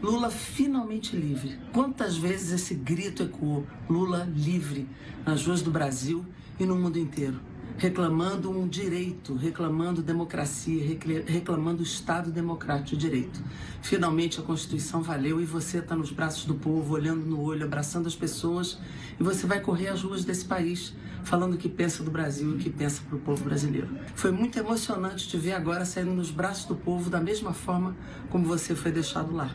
[0.00, 1.58] Lula finalmente livre.
[1.72, 3.66] Quantas vezes esse grito ecoou?
[3.90, 4.88] Lula livre
[5.26, 6.24] nas ruas do Brasil
[6.56, 7.40] e no mundo inteiro.
[7.78, 13.40] Reclamando um direito, reclamando democracia, recla- reclamando Estado democrático de direito.
[13.80, 18.08] Finalmente a Constituição valeu e você está nos braços do povo, olhando no olho, abraçando
[18.08, 18.80] as pessoas
[19.18, 22.54] e você vai correr as ruas desse país falando o que pensa do Brasil e
[22.56, 23.88] o que pensa para o povo brasileiro.
[24.16, 27.96] Foi muito emocionante te ver agora saindo nos braços do povo da mesma forma
[28.28, 29.54] como você foi deixado lá.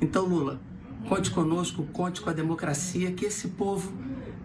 [0.00, 0.60] Então, Lula,
[1.08, 3.92] conte conosco, conte com a democracia que esse povo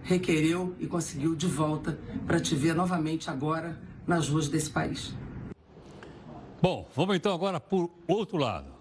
[0.03, 5.13] requereu e conseguiu de volta para te ver novamente agora nas ruas desse país.
[6.61, 8.71] Bom, vamos então agora por outro lado.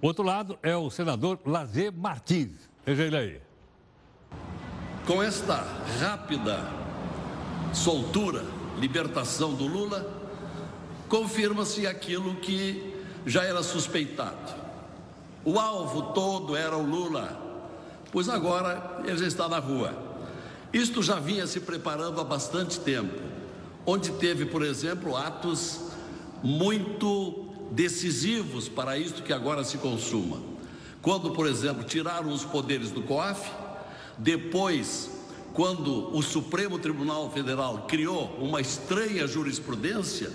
[0.00, 2.68] O outro lado é o senador Lazer Martins.
[2.84, 3.40] Veja ele aí.
[5.06, 5.56] Com esta
[6.00, 6.58] rápida
[7.72, 8.44] soltura,
[8.78, 10.22] libertação do Lula,
[11.08, 12.94] confirma-se aquilo que
[13.26, 14.54] já era suspeitado.
[15.44, 17.40] O alvo todo era o Lula,
[18.10, 20.03] pois agora ele já está na rua.
[20.74, 23.22] Isto já vinha se preparando há bastante tempo,
[23.86, 25.78] onde teve, por exemplo, atos
[26.42, 30.42] muito decisivos para isto que agora se consuma.
[31.00, 33.48] Quando, por exemplo, tiraram os poderes do COAF,
[34.18, 35.10] depois,
[35.52, 40.32] quando o Supremo Tribunal Federal criou uma estranha jurisprudência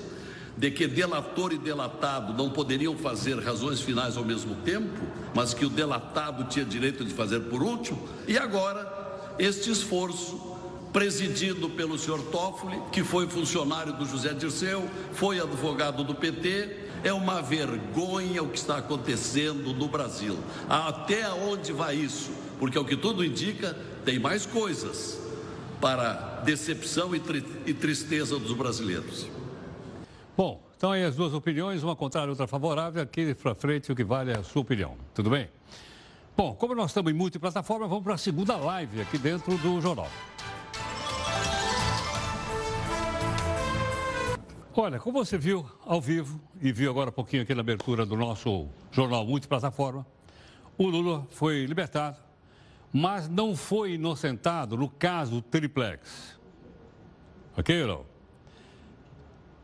[0.58, 5.02] de que delator e delatado não poderiam fazer razões finais ao mesmo tempo,
[5.36, 8.99] mas que o delatado tinha direito de fazer por último, e agora
[9.40, 10.58] este esforço
[10.92, 17.14] presidido pelo senhor Toffoli, que foi funcionário do José Dirceu, foi advogado do PT, é
[17.14, 20.38] uma vergonha o que está acontecendo no Brasil.
[20.68, 22.32] Até onde vai isso?
[22.60, 25.20] Porque o que tudo indica, tem mais coisas
[25.80, 29.28] para decepção e, tri e tristeza dos brasileiros.
[30.36, 33.02] Bom, então aí as duas opiniões, uma contrária, outra favorável.
[33.02, 34.96] Aqui para frente o que vale é a sua opinião.
[35.14, 35.48] Tudo bem?
[36.40, 40.08] Bom, como nós estamos em multiplataforma, vamos para a segunda live aqui dentro do jornal.
[44.74, 48.16] Olha, como você viu ao vivo e viu agora um pouquinho aqui na abertura do
[48.16, 50.08] nosso jornal multiplataforma,
[50.78, 52.16] o Lula foi libertado,
[52.94, 56.40] mas não foi inocentado no caso Triplex.
[57.58, 58.06] Ok, não?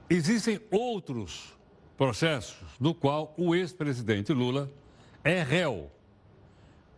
[0.09, 1.57] Existem outros
[1.95, 4.69] processos no qual o ex-presidente Lula
[5.23, 5.94] é réu.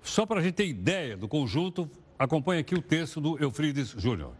[0.07, 4.31] Só para a gente ter ideia do conjunto, acompanhe aqui o texto do Eufrides Júnior.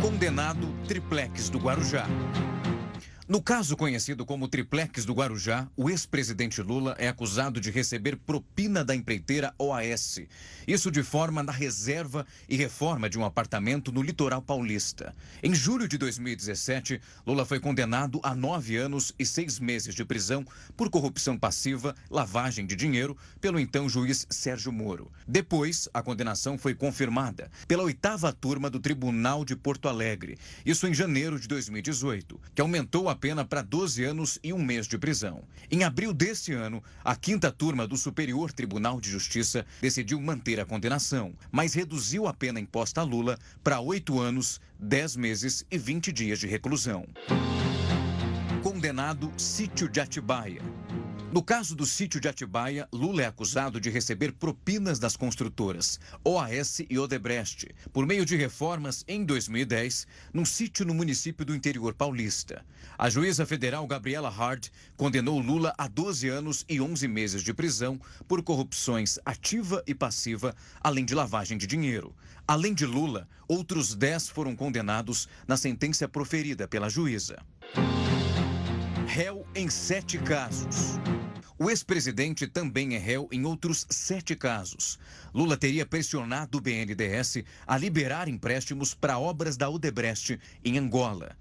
[0.00, 2.06] Condenado triplex do Guarujá.
[3.28, 8.82] No caso conhecido como Triplex do Guarujá, o ex-presidente Lula é acusado de receber propina
[8.82, 10.22] da empreiteira OAS.
[10.66, 15.14] Isso de forma na reserva e reforma de um apartamento no litoral paulista.
[15.42, 20.42] Em julho de 2017, Lula foi condenado a nove anos e seis meses de prisão
[20.74, 25.12] por corrupção passiva, lavagem de dinheiro, pelo então juiz Sérgio Moro.
[25.26, 30.38] Depois, a condenação foi confirmada pela oitava turma do Tribunal de Porto Alegre.
[30.64, 34.86] Isso em janeiro de 2018, que aumentou a pena para 12 anos e um mês
[34.86, 35.42] de prisão.
[35.70, 40.64] Em abril deste ano, a quinta turma do Superior Tribunal de Justiça decidiu manter a
[40.64, 46.12] condenação, mas reduziu a pena imposta a Lula para oito anos, 10 meses e 20
[46.12, 47.06] dias de reclusão.
[48.62, 50.62] Condenado Sítio de Atibaia.
[51.30, 56.80] No caso do sítio de Atibaia, Lula é acusado de receber propinas das construtoras OAS
[56.88, 62.64] e Odebrecht por meio de reformas em 2010 num sítio no município do interior paulista.
[62.96, 68.00] A juíza federal Gabriela Hard condenou Lula a 12 anos e 11 meses de prisão
[68.26, 72.16] por corrupções ativa e passiva, além de lavagem de dinheiro.
[72.46, 77.36] Além de Lula, outros 10 foram condenados na sentença proferida pela juíza
[79.08, 80.98] réu em sete casos.
[81.58, 84.98] O ex-presidente também é réu em outros sete casos.
[85.32, 91.34] Lula teria pressionado o BNDES a liberar empréstimos para obras da Odebrecht em Angola.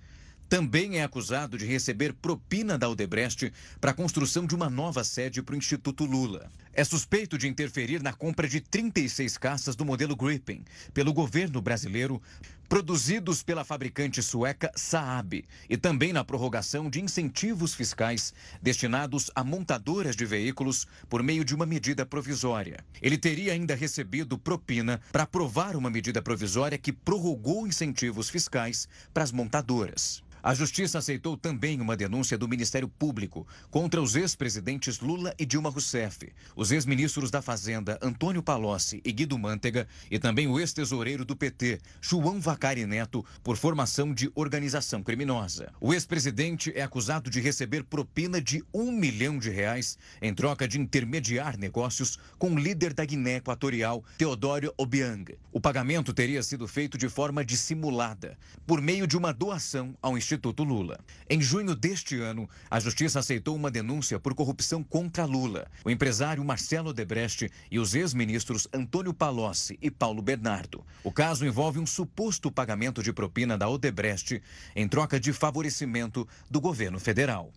[0.47, 3.51] Também é acusado de receber propina da Odebrecht
[3.81, 6.49] para a construção de uma nova sede para o Instituto Lula.
[6.71, 12.21] É suspeito de interferir na compra de 36 caças do modelo Gripen pelo governo brasileiro,
[12.67, 20.15] produzidos pela fabricante sueca Saab, e também na prorrogação de incentivos fiscais destinados a montadoras
[20.15, 22.83] de veículos por meio de uma medida provisória.
[23.01, 29.23] Ele teria ainda recebido propina para aprovar uma medida provisória que prorrogou incentivos fiscais para
[29.23, 30.23] as montadoras.
[30.47, 35.69] A Justiça aceitou também uma denúncia do Ministério Público contra os ex-presidentes Lula e Dilma
[35.69, 41.35] Rousseff, os ex-ministros da Fazenda Antônio Palocci e Guido Mantega e também o ex-tesoureiro do
[41.35, 45.71] PT, João Vacari Neto, por formação de organização criminosa.
[45.79, 50.79] O ex-presidente é acusado de receber propina de um milhão de reais em troca de
[50.79, 55.37] intermediar negócios com o líder da Guiné Equatorial, Teodoro Obiang.
[55.51, 60.37] O pagamento teria sido feito de forma dissimulada, por meio de uma doação ao Instituto
[60.37, 60.99] Instituto Lula.
[61.29, 66.43] Em junho deste ano, a Justiça aceitou uma denúncia por corrupção contra Lula, o empresário
[66.43, 70.85] Marcelo Debrecht e os ex-ministros Antônio Palocci e Paulo Bernardo.
[71.03, 74.41] O caso envolve um suposto pagamento de propina da Odebrecht
[74.75, 77.51] em troca de favorecimento do governo federal.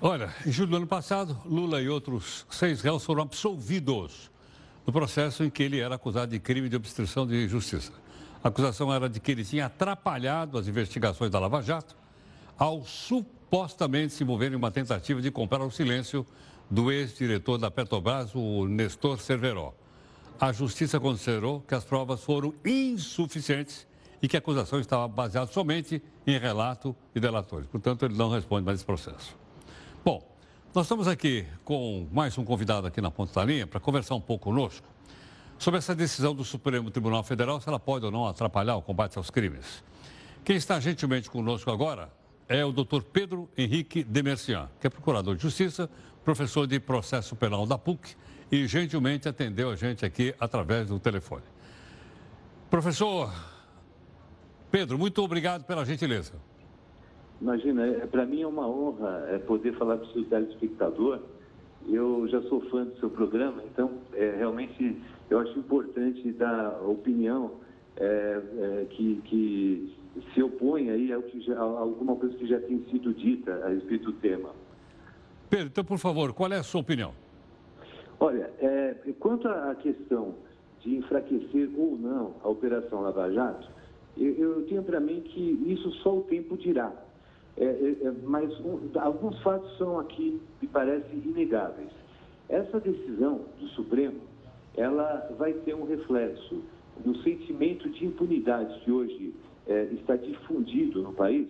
[0.00, 4.30] Olha, em julho do ano passado, Lula e outros seis réus foram absolvidos
[4.84, 7.92] no processo em que ele era acusado de crime de obstrução de justiça.
[8.42, 11.96] A acusação era de que ele tinha atrapalhado as investigações da Lava Jato
[12.58, 16.26] ao supostamente se envolver em uma tentativa de comprar o silêncio
[16.70, 19.74] do ex-diretor da Petrobras, o Nestor Cerveró.
[20.42, 23.86] A justiça considerou que as provas foram insuficientes
[24.20, 27.68] e que a acusação estava baseada somente em relato e delatores.
[27.68, 29.36] Portanto, ele não responde mais esse processo.
[30.04, 30.20] Bom,
[30.74, 34.20] nós estamos aqui com mais um convidado aqui na ponta da linha para conversar um
[34.20, 34.84] pouco conosco
[35.60, 39.18] sobre essa decisão do Supremo Tribunal Federal, se ela pode ou não atrapalhar o combate
[39.18, 39.84] aos crimes.
[40.44, 42.12] Quem está gentilmente conosco agora
[42.48, 45.88] é o doutor Pedro Henrique Demercian, que é procurador de Justiça,
[46.24, 48.16] professor de processo penal da PUC
[48.52, 51.42] e gentilmente atendeu a gente aqui através do telefone.
[52.70, 53.32] Professor
[54.70, 56.34] Pedro, muito obrigado pela gentileza.
[57.40, 61.20] Imagina, é, para mim é uma honra é, poder falar para o seu telespectador.
[61.88, 64.96] Eu já sou fã do seu programa, então é, realmente
[65.28, 67.52] eu acho importante dar opinião
[67.96, 69.94] é, é, que, que,
[70.34, 73.70] se opõe aí ao que já, a alguma coisa que já tem sido dita a
[73.70, 74.50] respeito do tema.
[75.48, 77.14] Pedro, então, por favor, qual é a sua opinião?
[78.22, 80.36] Olha, é, quanto à questão
[80.78, 83.68] de enfraquecer ou não a Operação Lava Jato,
[84.16, 86.92] eu, eu tenho para mim que isso só o tempo dirá.
[87.56, 91.88] É, é, é mas um, alguns fatos são aqui, me parecem, inegáveis.
[92.48, 94.20] Essa decisão do Supremo
[94.76, 96.62] ela vai ter um reflexo
[97.04, 99.34] no sentimento de impunidade que hoje
[99.66, 101.48] é, está difundido no país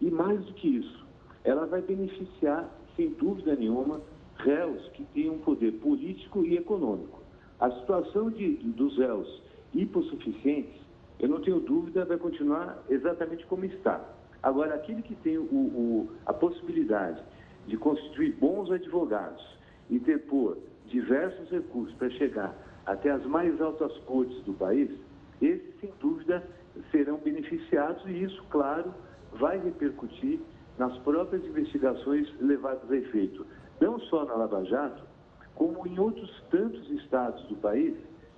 [0.00, 1.06] e mais do que isso,
[1.44, 4.00] ela vai beneficiar, sem dúvida nenhuma,
[4.38, 7.22] réus que têm um poder político e econômico.
[7.60, 9.42] A situação de, dos réus
[9.74, 10.80] hipossuficientes,
[11.18, 14.00] eu não tenho dúvida, vai continuar exatamente como está.
[14.42, 17.20] Agora, aquele que tem o, o, a possibilidade
[17.66, 19.44] de constituir bons advogados
[19.90, 24.90] e depor diversos recursos para chegar até as mais altas cortes do país,
[25.42, 26.42] esses, sem dúvida,
[26.90, 28.94] serão beneficiados e isso, claro,
[29.32, 30.40] vai repercutir
[30.78, 33.44] nas próprias investigações levadas a efeito,
[33.80, 35.02] não só na Lava Jato,
[35.54, 37.94] como em outros tantos estados do país,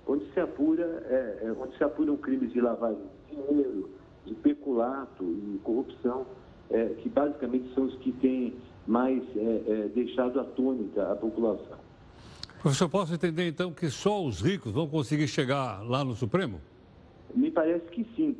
[0.07, 3.89] onde se, apura, é, é onde se apuram crimes de lavagem de dinheiro,
[4.25, 6.25] de peculato e corrupção,
[6.69, 8.55] é, que basicamente são os que têm
[8.87, 11.77] mais é, é deixado atônita a população.
[12.61, 16.61] Professor, posso entender então que só os ricos vão conseguir chegar lá no Supremo?
[17.33, 18.35] Me parece que sim.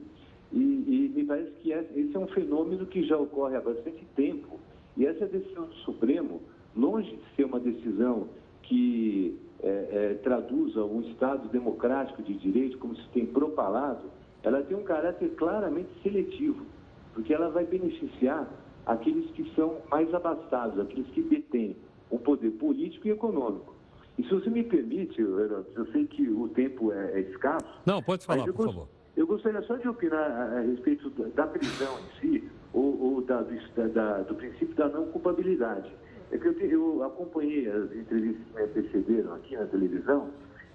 [0.52, 4.60] E, e me parece que esse é um fenômeno que já ocorre há bastante tempo.
[4.98, 6.42] E essa decisão do Supremo,
[6.76, 8.28] longe de ser uma decisão
[8.64, 14.10] que é, é, traduza um Estado democrático de direito, como se tem propalado,
[14.44, 16.66] ela tem um caráter claramente seletivo,
[17.14, 18.48] porque ela vai beneficiar
[18.86, 21.76] aqueles que são mais abastados, aqueles que detêm
[22.10, 23.76] o poder político e econômico.
[24.18, 27.66] E se você me permite, eu sei que o tempo é, é escasso.
[27.86, 28.88] Não, pode falar, por favor.
[29.16, 33.42] Eu gostaria só de opinar a, a respeito da, prisão em si, ou, ou da,
[33.42, 35.92] do, da, do, princípio da não culpabilidade.
[36.32, 40.30] É que eu, eu acompanhei as entrevistas que me antecederam aqui na televisão,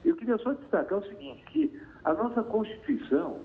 [0.05, 3.39] eu queria só destacar o seguinte, que a nossa Constituição,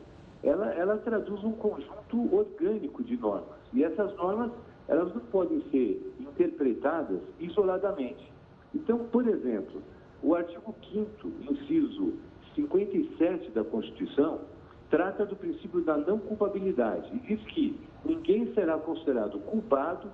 [0.44, 3.58] ela, ela traduz um conjunto orgânico de normas.
[3.74, 4.52] E essas normas,
[4.88, 8.32] elas não podem ser interpretadas isoladamente.
[8.76, 9.82] Então, por exemplo,
[10.22, 12.14] o artigo 5 inciso
[12.56, 14.42] 57 da Constituição,
[14.90, 20.12] trata do princípio da não culpabilidade e diz que ninguém será considerado culpado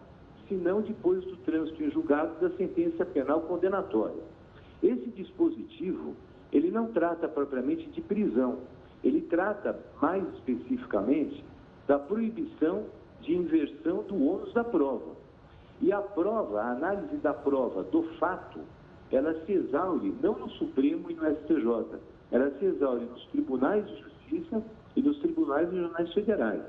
[0.47, 4.21] senão depois do trânsito em julgado da sentença penal condenatória.
[4.81, 6.15] Esse dispositivo,
[6.51, 8.59] ele não trata propriamente de prisão,
[9.03, 11.43] ele trata mais especificamente
[11.87, 12.85] da proibição
[13.21, 15.15] de inversão do ônus da prova.
[15.81, 18.59] E a prova, a análise da prova do fato,
[19.11, 21.99] ela se exaure não no Supremo e no STJ,
[22.31, 24.63] ela se exaure nos tribunais de justiça
[24.95, 26.61] e nos tribunais regionais federais.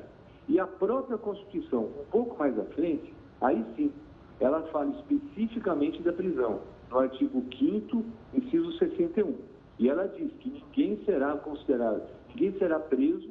[0.49, 3.93] E a própria Constituição, um pouco mais à frente, aí sim,
[4.41, 6.61] ela fala especificamente da prisão,
[6.91, 9.35] no artigo 5 inciso 61.
[9.79, 13.31] E ela diz que ninguém será considerado, ninguém será preso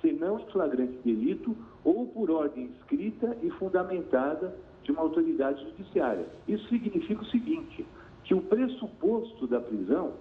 [0.00, 6.26] senão em flagrante delito ou por ordem escrita e fundamentada de uma autoridade judiciária.
[6.46, 7.84] Isso significa o seguinte,
[8.24, 10.12] que o pressuposto da prisão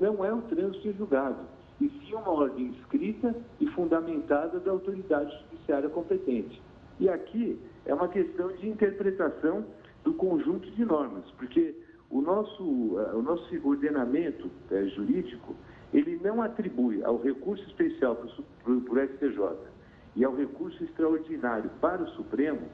[0.00, 1.38] não é o trânsito em julgado,
[1.80, 6.60] e sim uma ordem escrita e fundamentada da autoridade judiciária competente.
[7.02, 9.66] E aqui é uma questão de interpretação
[10.04, 11.74] do conjunto de normas, porque
[12.08, 15.56] o nosso, eh, o nosso ordenamento é, jurídico,
[15.92, 19.58] ele não atribui ao recurso especial para o STJ
[20.14, 22.68] e ao recurso extraordinário para o Supremo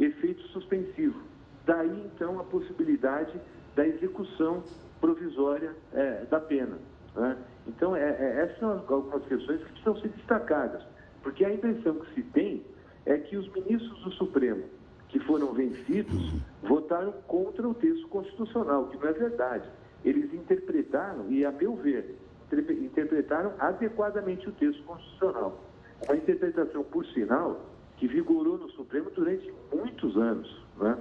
[0.00, 1.20] efeito suspensivo.
[1.66, 3.38] Daí, então, a possibilidade
[3.74, 4.62] da execução
[5.02, 6.78] provisória é, da pena.
[7.14, 7.36] Né?
[7.66, 10.82] Então, é, é, essas são algumas questões que precisam ser destacadas,
[11.22, 12.64] porque a impressão que se tem
[13.06, 14.64] é que os ministros do Supremo
[15.08, 16.32] que foram vencidos
[16.62, 19.68] votaram contra o texto constitucional, que não é verdade.
[20.04, 22.16] Eles interpretaram, e a meu ver,
[22.52, 25.60] interpretaram adequadamente o texto constitucional.
[26.04, 27.64] Uma interpretação, por sinal,
[27.96, 30.62] que vigorou no Supremo durante muitos anos.
[30.76, 30.98] Né?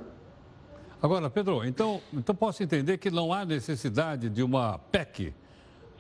[1.02, 5.34] Agora, Pedro, então, então posso entender que não há necessidade de uma PEC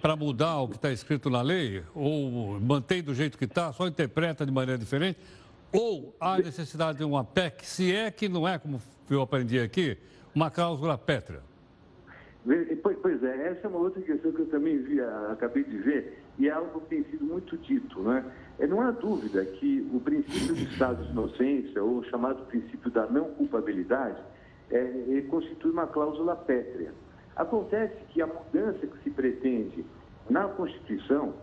[0.02, 3.88] para mudar o que está escrito na lei, ou mantém do jeito que está, só
[3.88, 5.20] interpreta de maneira diferente,
[5.76, 9.98] ou há necessidade de uma PEC, se é que não é, como eu aprendi aqui,
[10.34, 11.42] uma cláusula pétrea?
[13.02, 15.00] Pois é, essa é uma outra questão que eu também vi,
[15.32, 18.02] acabei de ver, e é algo que tem sido muito dito.
[18.02, 18.24] Né?
[18.60, 23.08] É, não há dúvida que o princípio do estado de inocência, ou chamado princípio da
[23.08, 24.22] não culpabilidade,
[24.70, 26.92] é, constitui uma cláusula pétrea.
[27.36, 29.86] Acontece que a mudança que se pretende
[30.30, 31.34] na Constituição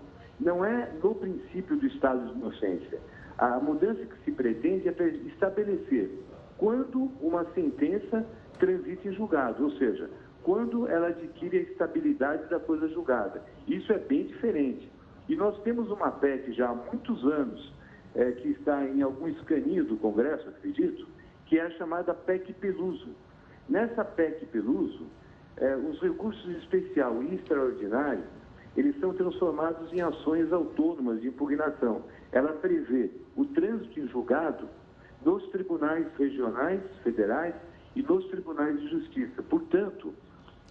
[0.40, 2.98] não é no princípio do estado de inocência,
[3.42, 4.92] a mudança que se pretende é
[5.26, 6.08] estabelecer
[6.56, 8.24] quando uma sentença
[8.56, 10.08] transita em julgado, ou seja,
[10.44, 13.42] quando ela adquire a estabilidade da coisa julgada.
[13.66, 14.88] Isso é bem diferente.
[15.28, 17.72] E nós temos uma PEC já há muitos anos,
[18.14, 21.08] é, que está em algum escaninho do Congresso, acredito,
[21.46, 23.08] que é a chamada PEC Peluso.
[23.68, 25.06] Nessa PEC Peluso,
[25.56, 28.22] é, os recursos especial e extraordinário,
[28.76, 32.02] eles são transformados em ações autônomas de impugnação.
[32.32, 34.68] Ela prevê o trânsito em julgado
[35.24, 37.54] nos tribunais regionais, federais
[37.94, 39.42] e nos tribunais de justiça.
[39.42, 40.12] Portanto,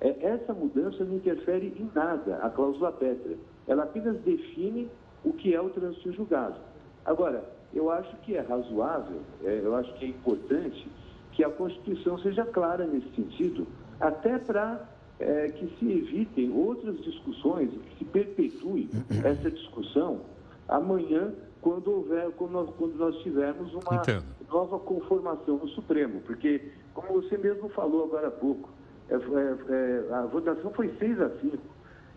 [0.02, 3.38] é, essa mudança não interfere em nada a cláusula pétrea.
[3.68, 4.90] Ela apenas define
[5.24, 6.60] o que é o trânsito em julgado.
[7.06, 7.44] Agora,
[7.74, 10.88] eu acho que é razoável, é, eu acho que é importante
[11.32, 13.68] que a Constituição seja clara nesse sentido,
[14.00, 14.90] até para
[15.20, 18.90] é, que se evitem outras discussões, que se perpetue
[19.24, 20.22] essa discussão
[20.68, 21.32] amanhã
[21.62, 24.26] quando houver, quando nós, quando nós tivermos uma Entendo.
[24.50, 26.62] nova conformação no Supremo, porque,
[26.94, 28.70] como você mesmo falou agora há pouco,
[29.10, 31.58] é, é, é a votação foi 6 a 5.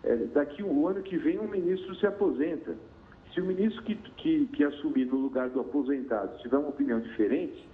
[0.03, 2.75] É, daqui um ano que vem um ministro se aposenta.
[3.33, 7.67] Se o ministro que, que, que assumir no lugar do aposentado tiver uma opinião diferente,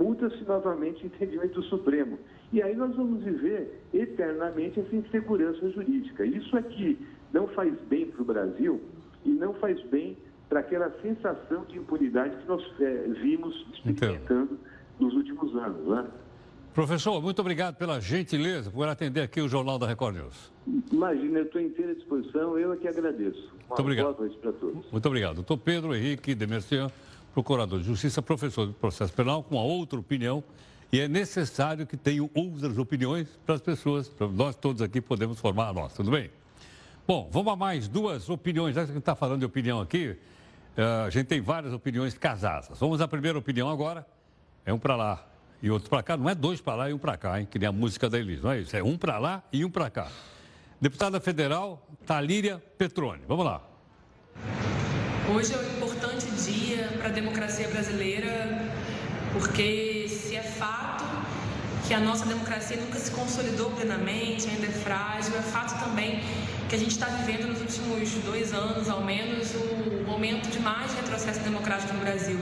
[0.00, 2.18] muda-se novamente o entendimento do Supremo.
[2.52, 6.24] E aí nós vamos viver eternamente essa insegurança jurídica.
[6.24, 6.98] Isso é que
[7.32, 8.80] não faz bem para o Brasil
[9.24, 10.16] e não faz bem
[10.52, 14.60] para aquela sensação de impunidade que nós é, vimos experimentando
[15.00, 15.88] nos últimos anos.
[15.88, 16.04] Né?
[16.74, 20.52] Professor, muito obrigado pela gentileza por atender aqui o Jornal da Record News.
[20.92, 23.40] Imagina, eu estou inteira disposição, eu é que agradeço.
[23.40, 24.04] Uma muito obrigado.
[24.04, 24.92] boa noite para todos.
[24.92, 25.34] Muito obrigado.
[25.36, 26.90] Doutor Pedro Henrique Demercian,
[27.32, 30.44] procurador de justiça, professor de processo penal, com uma outra opinião.
[30.92, 35.40] E é necessário que tenham outras opiniões para as pessoas, para nós todos aqui podemos
[35.40, 36.30] formar a nossa, tudo bem?
[37.08, 38.74] Bom, vamos a mais duas opiniões.
[38.74, 40.14] Já que a gente está falando de opinião aqui,
[40.76, 42.78] a gente tem várias opiniões casadas.
[42.78, 44.06] Vamos à primeira opinião agora.
[44.64, 45.26] É um para lá
[45.62, 46.16] e outro para cá.
[46.16, 47.46] Não é dois para lá e um para cá, hein?
[47.50, 48.42] Que nem a música da Elis.
[48.42, 48.76] Não é isso.
[48.76, 50.08] É um para lá e um para cá.
[50.80, 53.22] Deputada federal Talíria Petrone.
[53.28, 53.60] Vamos lá.
[55.34, 58.68] Hoje é um importante dia para a democracia brasileira,
[59.32, 61.04] porque se é fato
[61.86, 66.20] que a nossa democracia nunca se consolidou plenamente, ainda é frágil, é fato também
[66.72, 70.90] que a gente está vivendo nos últimos dois anos, ao menos, o momento de mais
[70.94, 72.40] retrocesso democrático no Brasil.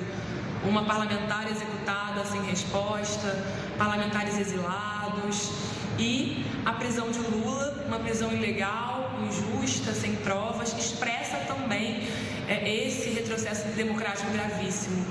[0.62, 3.44] Uma parlamentar executada sem resposta,
[3.76, 5.50] parlamentares exilados,
[5.98, 12.06] e a prisão de Lula, uma prisão ilegal, injusta, sem provas, expressa também
[12.46, 15.04] é, esse retrocesso democrático gravíssimo.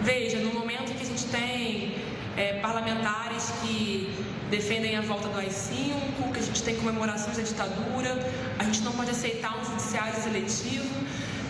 [0.00, 1.96] Veja, no momento que a gente tem
[2.36, 4.12] é, parlamentares que
[4.50, 8.18] defendem a volta do AI-5, que a gente tem comemorações da ditadura,
[8.58, 10.94] a gente não pode aceitar um judiciário seletivo,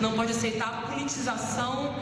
[0.01, 1.95] não pode aceitar a politização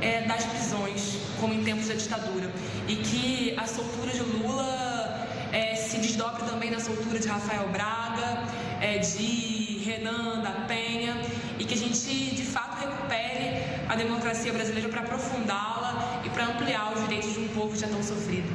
[0.00, 2.50] é, das prisões, como em tempos da ditadura.
[2.88, 8.44] E que a soltura de Lula é, se desdobre também na soltura de Rafael Braga,
[8.80, 11.16] é, de Renan da Penha,
[11.58, 17.00] e que a gente de fato recupere a democracia brasileira para aprofundá-la para ampliar os
[17.02, 18.48] direitos de um povo já tão sofrido.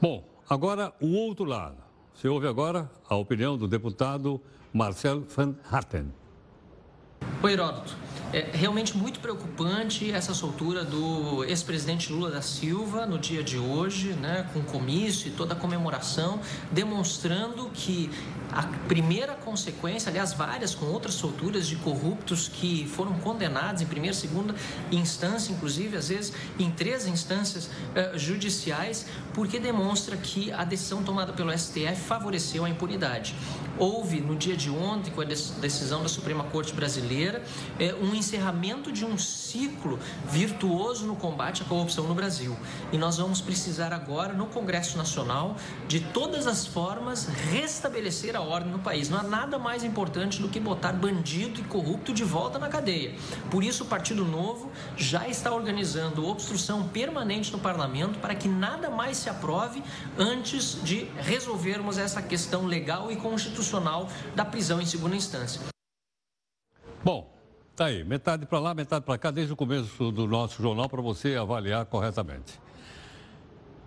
[0.00, 1.76] Bom, agora o outro lado.
[2.14, 4.40] Você ouve agora a opinião do deputado
[4.72, 6.12] Marcel Van Hatten.
[7.42, 8.04] Oi, Heródoto.
[8.32, 14.08] É realmente muito preocupante essa soltura do ex-presidente Lula da Silva no dia de hoje,
[14.14, 16.40] né, com comício e toda a comemoração,
[16.72, 18.10] demonstrando que
[18.50, 24.16] a primeira consequência, aliás, várias com outras solturas de corruptos que foram condenados em primeira
[24.16, 24.54] segunda
[24.90, 31.32] instância, inclusive, às vezes em três instâncias uh, judiciais, porque demonstra que a decisão tomada
[31.32, 33.34] pelo STF favoreceu a impunidade.
[33.78, 37.04] Houve, no dia de ontem, com a decisão da Suprema Corte Brasileira,
[37.78, 39.98] é, um encerramento de um ciclo
[40.28, 42.56] virtuoso no combate à corrupção no Brasil.
[42.92, 45.56] E nós vamos precisar agora, no Congresso Nacional,
[45.86, 49.08] de todas as formas, restabelecer a ordem no país.
[49.08, 53.14] Não há nada mais importante do que botar bandido e corrupto de volta na cadeia.
[53.50, 58.90] Por isso, o Partido Novo já está organizando obstrução permanente no parlamento para que nada
[58.90, 59.82] mais se aprove
[60.18, 65.73] antes de resolvermos essa questão legal e constitucional da prisão em segunda instância.
[67.04, 67.30] Bom,
[67.76, 71.02] tá aí, metade para lá, metade para cá, desde o começo do nosso jornal para
[71.02, 72.58] você avaliar corretamente.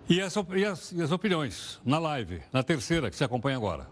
[0.08, 3.88] E, e, as, e as opiniões na live, na terceira, que você acompanha agora.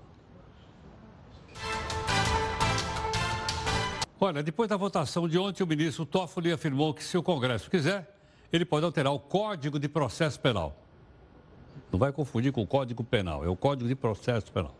[4.20, 8.16] Olha, depois da votação de ontem, o ministro Toffoli afirmou que, se o Congresso quiser,
[8.52, 10.80] ele pode alterar o Código de Processo Penal.
[11.90, 14.74] Não vai confundir com o Código Penal, é o Código de Processo Penal.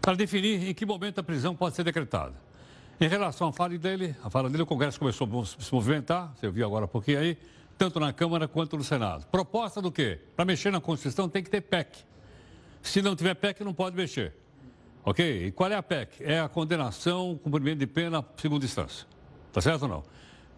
[0.00, 2.43] Para definir em que momento a prisão pode ser decretada.
[3.00, 6.48] Em relação à fala dele, a fala dele, o Congresso começou a se movimentar, você
[6.48, 7.36] viu agora um pouquinho aí,
[7.76, 9.26] tanto na Câmara quanto no Senado.
[9.26, 10.20] Proposta do quê?
[10.36, 12.04] Para mexer na Constituição tem que ter PEC.
[12.82, 14.32] Se não tiver PEC, não pode mexer.
[15.04, 15.46] Ok?
[15.46, 16.22] E qual é a PEC?
[16.22, 19.06] É a condenação, cumprimento de pena, segunda instância.
[19.52, 20.04] Tá certo ou não?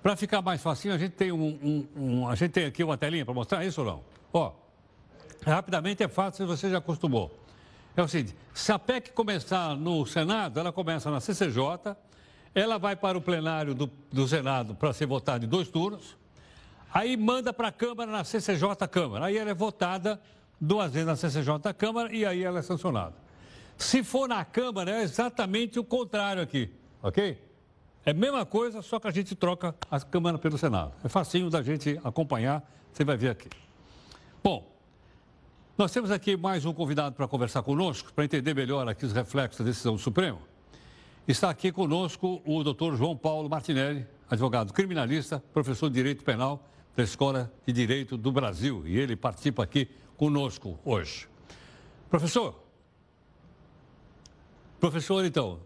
[0.02, 2.98] Para ficar mais facinho, a gente tem um, um, um, a gente tem aqui uma
[2.98, 4.04] telinha para mostrar isso ou não?
[4.32, 4.52] Ó,
[5.44, 7.34] rapidamente é fácil, você já acostumou.
[7.96, 11.96] É o seguinte, se a PEC começar no Senado, ela começa na CCJ,
[12.56, 16.16] ela vai para o plenário do, do Senado para ser votada em dois turnos,
[16.92, 20.18] aí manda para a Câmara na CCJ Câmara, aí ela é votada
[20.58, 23.12] duas vezes na CCJ Câmara e aí ela é sancionada.
[23.76, 26.70] Se for na Câmara, é exatamente o contrário aqui,
[27.02, 27.38] ok?
[28.06, 30.94] É a mesma coisa, só que a gente troca a Câmara pelo Senado.
[31.04, 33.50] É facinho da gente acompanhar, você vai ver aqui.
[34.42, 34.66] Bom,
[35.76, 39.58] nós temos aqui mais um convidado para conversar conosco, para entender melhor aqui os reflexos
[39.58, 40.40] da decisão do Supremo.
[41.28, 46.64] Está aqui conosco o doutor João Paulo Martinelli, advogado criminalista, professor de Direito Penal
[46.96, 48.86] da Escola de Direito do Brasil.
[48.86, 51.28] E ele participa aqui conosco hoje.
[52.08, 52.62] Professor,
[54.78, 55.58] Professor, então,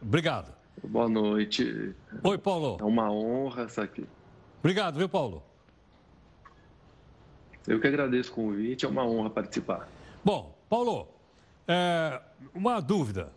[0.00, 0.50] obrigado.
[0.82, 1.94] Boa noite.
[2.22, 2.78] Oi, Paulo.
[2.80, 4.06] É uma honra estar aqui.
[4.60, 5.42] Obrigado, viu, Paulo?
[7.68, 9.86] Eu que agradeço o convite, é uma honra participar.
[10.24, 11.08] Bom, Paulo,
[11.68, 12.18] é,
[12.54, 13.30] uma dúvida.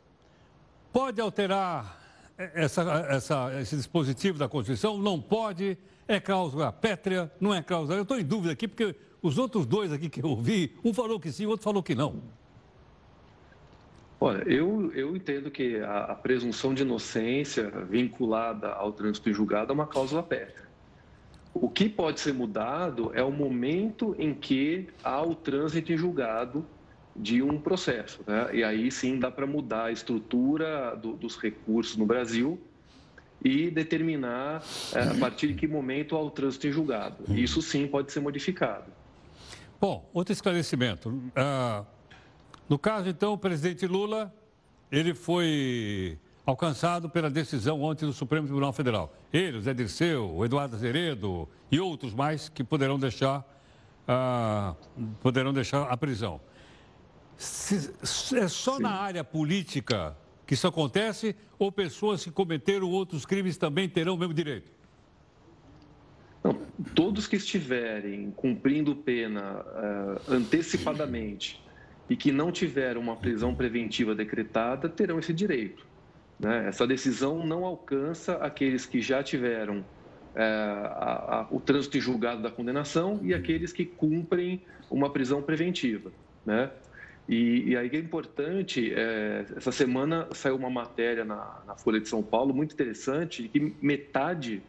[0.94, 2.00] Pode alterar
[2.38, 4.96] essa, essa, esse dispositivo da Constituição?
[5.00, 5.76] Não pode?
[6.08, 7.32] É cláusula pétrea?
[7.42, 7.98] Não é cláusula?
[7.98, 11.20] Eu estou em dúvida aqui, porque os outros dois aqui que eu ouvi, um falou
[11.20, 12.22] que sim, o outro falou que não.
[14.22, 19.72] Olha, eu, eu entendo que a, a, presunção de inocência vinculada ao trânsito em julgado
[19.72, 20.68] é uma cláusula pétrea.
[21.56, 26.64] O que pode ser mudado é o momento em que há o trânsito em julgado
[27.16, 28.22] de um processo.
[28.26, 28.50] Né?
[28.54, 32.60] E aí sim dá para mudar a estrutura do, dos recursos no Brasil
[33.44, 37.24] e determinar é, a partir de que momento há o trânsito em julgado.
[37.36, 38.92] Isso sim pode ser modificado.
[39.80, 41.22] Bom, outro esclarecimento.
[41.36, 41.84] Ah,
[42.70, 44.34] no caso, então, o presidente Lula,
[44.90, 49.14] ele foi alcançado pela decisão ontem do Supremo Tribunal Federal.
[49.32, 53.46] Ele, o Zé Dirceu, o Eduardo Azeredo e outros mais que poderão deixar,
[54.08, 54.74] ah,
[55.22, 56.40] poderão deixar a prisão.
[57.44, 58.84] Se, é só Sim.
[58.84, 60.16] na área política
[60.46, 64.72] que isso acontece ou pessoas que cometeram outros crimes também terão o mesmo direito?
[66.44, 66.54] Não,
[66.96, 71.62] todos que estiverem cumprindo pena uh, antecipadamente
[72.10, 75.86] e que não tiveram uma prisão preventiva decretada terão esse direito.
[76.40, 76.68] Né?
[76.68, 79.86] Essa decisão não alcança aqueles que já tiveram uh,
[80.36, 86.12] a, a, o trânsito julgado da condenação e aqueles que cumprem uma prisão preventiva.
[86.46, 86.70] Né?
[87.28, 92.10] E, e aí é importante, é, essa semana saiu uma matéria na, na, Folha de
[92.10, 94.62] São Paulo muito interessante, que metade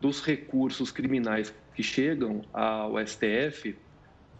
[0.00, 3.76] dos recursos criminais que chegam ao STF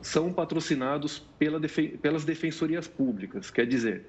[0.01, 1.61] são patrocinados pela,
[2.01, 4.07] pelas defensorias públicas, quer dizer,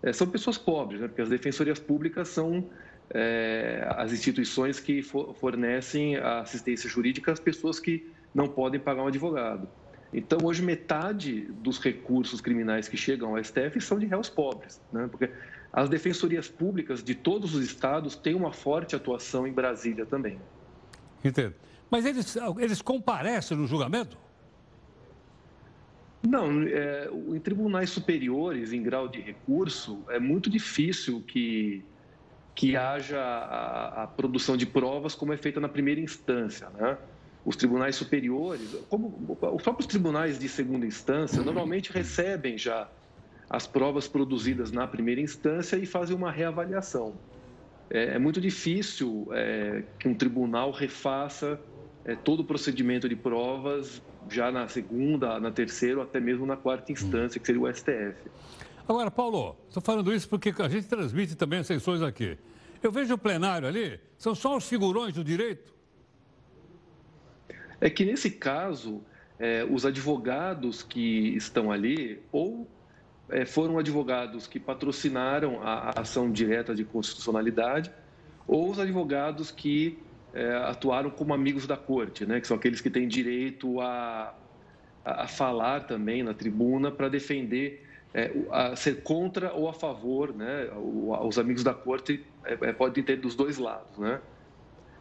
[0.00, 1.08] é, são pessoas pobres, né?
[1.08, 2.70] porque as defensorias públicas são
[3.10, 9.68] é, as instituições que fornecem assistência jurídica às pessoas que não podem pagar um advogado.
[10.12, 15.08] Então, hoje, metade dos recursos criminais que chegam ao STF são de réus pobres, né?
[15.10, 15.30] porque
[15.72, 20.38] as defensorias públicas de todos os estados têm uma forte atuação em Brasília também.
[21.24, 21.54] Entendo.
[21.90, 24.18] Mas eles, eles comparecem no julgamento?
[26.22, 31.84] Não, é, em tribunais superiores, em grau de recurso, é muito difícil que,
[32.54, 36.96] que haja a, a produção de provas como é feita na primeira instância, né?
[37.44, 42.88] Os tribunais superiores, como os próprios tribunais de segunda instância, normalmente recebem já
[43.50, 47.14] as provas produzidas na primeira instância e fazem uma reavaliação.
[47.90, 51.60] É, é muito difícil é, que um tribunal refaça
[52.04, 56.56] é, todo o procedimento de provas já na segunda, na terceira ou até mesmo na
[56.56, 58.16] quarta instância, que seria o STF.
[58.88, 62.38] Agora, Paulo, estou falando isso porque a gente transmite também as sessões aqui.
[62.82, 65.72] Eu vejo o plenário ali, são só os figurões do direito
[67.82, 69.02] é que nesse caso,
[69.40, 72.68] é, os advogados que estão ali, ou
[73.28, 77.90] é, foram advogados que patrocinaram a, a, ação direta de constitucionalidade,
[78.46, 79.98] ou os advogados que
[80.32, 84.32] é, atuaram como amigos da corte, né, que são aqueles que têm direito a,
[85.04, 90.70] a, falar também na tribuna para defender, é, a ser contra ou a favor, né,
[90.76, 94.20] os amigos da corte é, é, podem ter dos dois lados, né?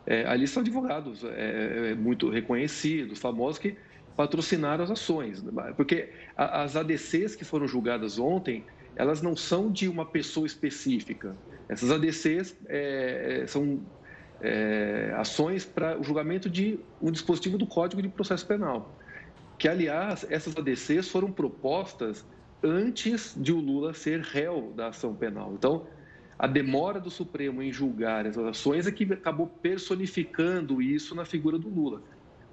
[0.06, 3.76] É, ali são advogados é, é, muito reconhecidos, famosos, que
[4.16, 5.44] patrocinaram as ações.
[5.76, 8.64] Porque as ADCs que foram julgadas ontem,
[8.96, 11.36] elas não são de uma pessoa específica.
[11.70, 13.80] Essas ADCs é, é, são
[14.42, 18.94] é, ações para o julgamento de um dispositivo do Código de Processo Penal.
[19.58, 22.26] Que, aliás, essas ADCs foram propostas
[22.64, 25.54] antes de o Lula ser réu da ação penal.
[25.54, 25.86] Então,
[26.42, 31.56] a demora do Supremo em julgar essas ações é que acabou personificando isso na figura
[31.56, 32.02] do Lula.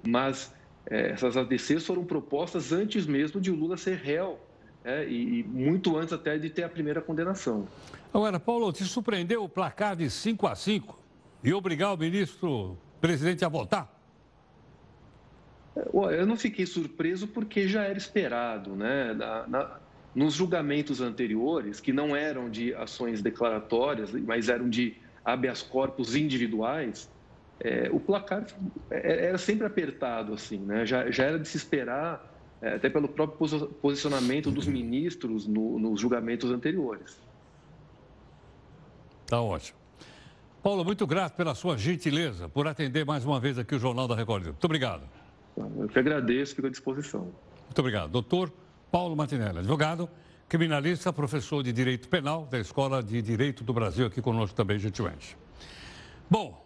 [0.07, 0.53] Mas
[0.85, 4.39] é, essas ADCs foram propostas antes mesmo de o Lula ser réu,
[4.85, 7.67] é, e, muito antes até de ter a primeira condenação.
[8.13, 10.99] Agora, Paulo, te surpreendeu o placar de 5 a 5
[11.43, 13.91] e obrigar o ministro presidente a votar?
[15.75, 15.89] É,
[16.21, 19.15] eu não fiquei surpreso porque já era esperado, né?
[19.15, 19.79] Na, na,
[20.19, 27.09] nos julgamentos anteriores, que não eram de ações declaratórias, mas eram de habeas corpus individuais,
[27.61, 28.45] é, o placar
[28.91, 30.85] é, era sempre apertado, assim, né?
[30.85, 36.01] já, já era de se esperar, é, até pelo próprio posicionamento dos ministros no, nos
[36.01, 37.17] julgamentos anteriores.
[39.25, 39.79] Tá ótimo.
[40.61, 44.15] Paulo, muito grato pela sua gentileza, por atender mais uma vez aqui o Jornal da
[44.15, 44.47] Record.
[44.47, 45.03] Muito obrigado.
[45.55, 47.31] Eu que agradeço, fico à disposição.
[47.67, 48.11] Muito obrigado.
[48.11, 48.51] Doutor
[48.91, 50.09] Paulo Martinelli, advogado,
[50.47, 55.37] criminalista, professor de Direito Penal da Escola de Direito do Brasil, aqui conosco também, gentilmente.
[56.29, 56.65] Bom,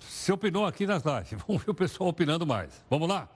[0.00, 2.84] você opinou aqui nas lives, vamos ver o pessoal opinando mais.
[2.90, 3.28] Vamos lá?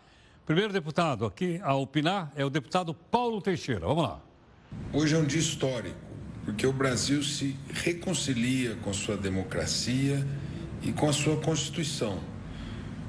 [0.44, 3.86] Primeiro deputado aqui a opinar é o deputado Paulo Teixeira.
[3.86, 4.20] Vamos lá.
[4.92, 5.96] Hoje é um dia histórico,
[6.44, 10.26] porque o Brasil se reconcilia com sua democracia
[10.82, 12.18] e com a sua Constituição.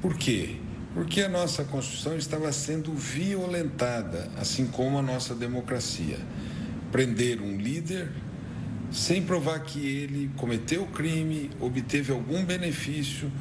[0.02, 0.58] Por quê?
[0.94, 6.20] Porque a nossa Constituição estava sendo violentada, assim como a nossa democracia.
[6.92, 8.10] Prender um líder
[8.92, 13.32] sem provar que ele cometeu crime, obteve algum benefício,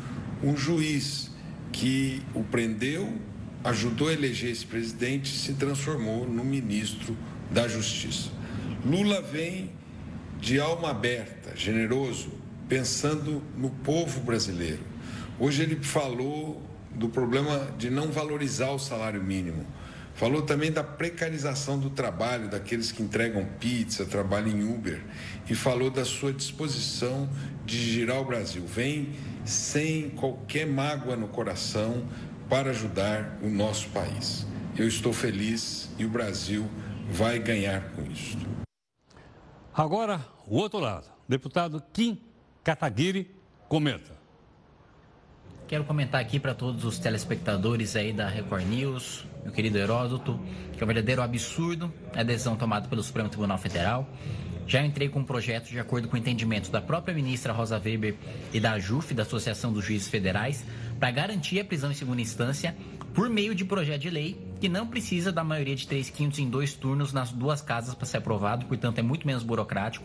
[0.42, 1.30] um juiz
[1.72, 3.12] que o prendeu,
[3.64, 7.16] ajudou a eleger esse presidente se transformou no ministro
[7.50, 8.30] da Justiça.
[8.84, 9.72] Lula vem
[10.40, 12.30] de alma aberta, generoso,
[12.68, 14.80] pensando no povo brasileiro.
[15.38, 19.64] Hoje ele falou do problema de não valorizar o salário mínimo.
[20.14, 25.00] Falou também da precarização do trabalho, daqueles que entregam pizza, trabalham em Uber.
[25.48, 27.28] E falou da sua disposição
[27.64, 28.66] de girar o Brasil.
[28.66, 29.14] Vem
[29.44, 32.06] sem qualquer mágoa no coração
[32.50, 34.46] para ajudar o nosso país.
[34.76, 36.68] Eu estou feliz e o Brasil
[37.08, 38.36] vai ganhar com isso.
[39.72, 41.06] Agora, o outro lado.
[41.28, 42.20] Deputado Kim
[42.62, 43.34] Kataguiri
[43.68, 44.19] comenta.
[45.70, 50.36] Quero comentar aqui para todos os telespectadores aí da Record News, meu querido Heródoto,
[50.72, 54.04] que é um verdadeiro absurdo a decisão tomada pelo Supremo Tribunal Federal.
[54.66, 58.16] Já entrei com um projeto de acordo com o entendimento da própria ministra Rosa Weber
[58.52, 60.64] e da AJUF, da Associação dos Juízes Federais,
[60.98, 62.74] para garantir a prisão em segunda instância
[63.14, 66.50] por meio de projeto de lei que não precisa da maioria de três quintos em
[66.50, 70.04] dois turnos nas duas casas para ser aprovado, portanto é muito menos burocrático.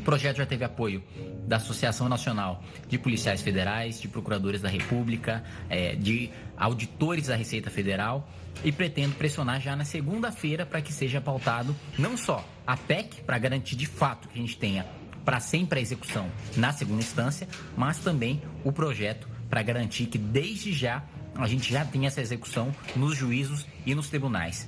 [0.00, 1.04] O projeto já teve apoio
[1.46, 7.68] da Associação Nacional de Policiais Federais, de Procuradores da República, é, de auditores da Receita
[7.68, 8.26] Federal
[8.64, 13.36] e pretendo pressionar já na segunda-feira para que seja pautado não só a PEC, para
[13.36, 14.86] garantir de fato que a gente tenha
[15.22, 17.46] para sempre a execução na segunda instância,
[17.76, 22.74] mas também o projeto para garantir que desde já a gente já tenha essa execução
[22.96, 24.66] nos juízos e nos tribunais.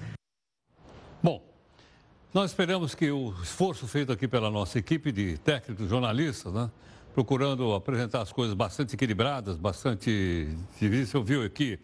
[2.35, 6.71] Nós esperamos que o esforço feito aqui pela nossa equipe de técnicos jornalistas, né,
[7.13, 10.49] procurando apresentar as coisas bastante equilibradas, bastante.
[10.81, 11.79] Você ouviu aqui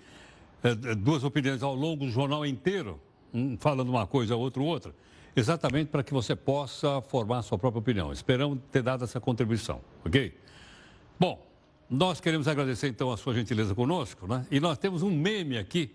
[0.62, 2.98] é, duas opiniões ao longo do jornal inteiro,
[3.34, 4.94] um falando uma coisa, outro outra,
[5.36, 8.10] exatamente para que você possa formar a sua própria opinião.
[8.10, 10.34] Esperamos ter dado essa contribuição, ok?
[11.20, 11.46] Bom,
[11.90, 14.46] nós queremos agradecer então a sua gentileza conosco, né?
[14.50, 15.94] E nós temos um meme aqui,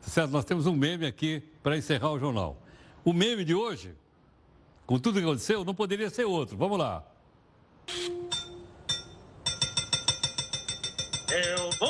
[0.00, 0.30] certo?
[0.30, 2.62] Nós temos um meme aqui para encerrar o jornal.
[3.08, 3.94] O meme de hoje,
[4.84, 6.58] com tudo que aconteceu, não poderia ser outro.
[6.58, 7.02] Vamos lá.
[11.30, 11.88] Eu vou,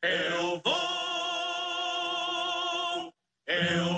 [0.00, 0.72] eu vou,
[3.48, 3.95] eu vou,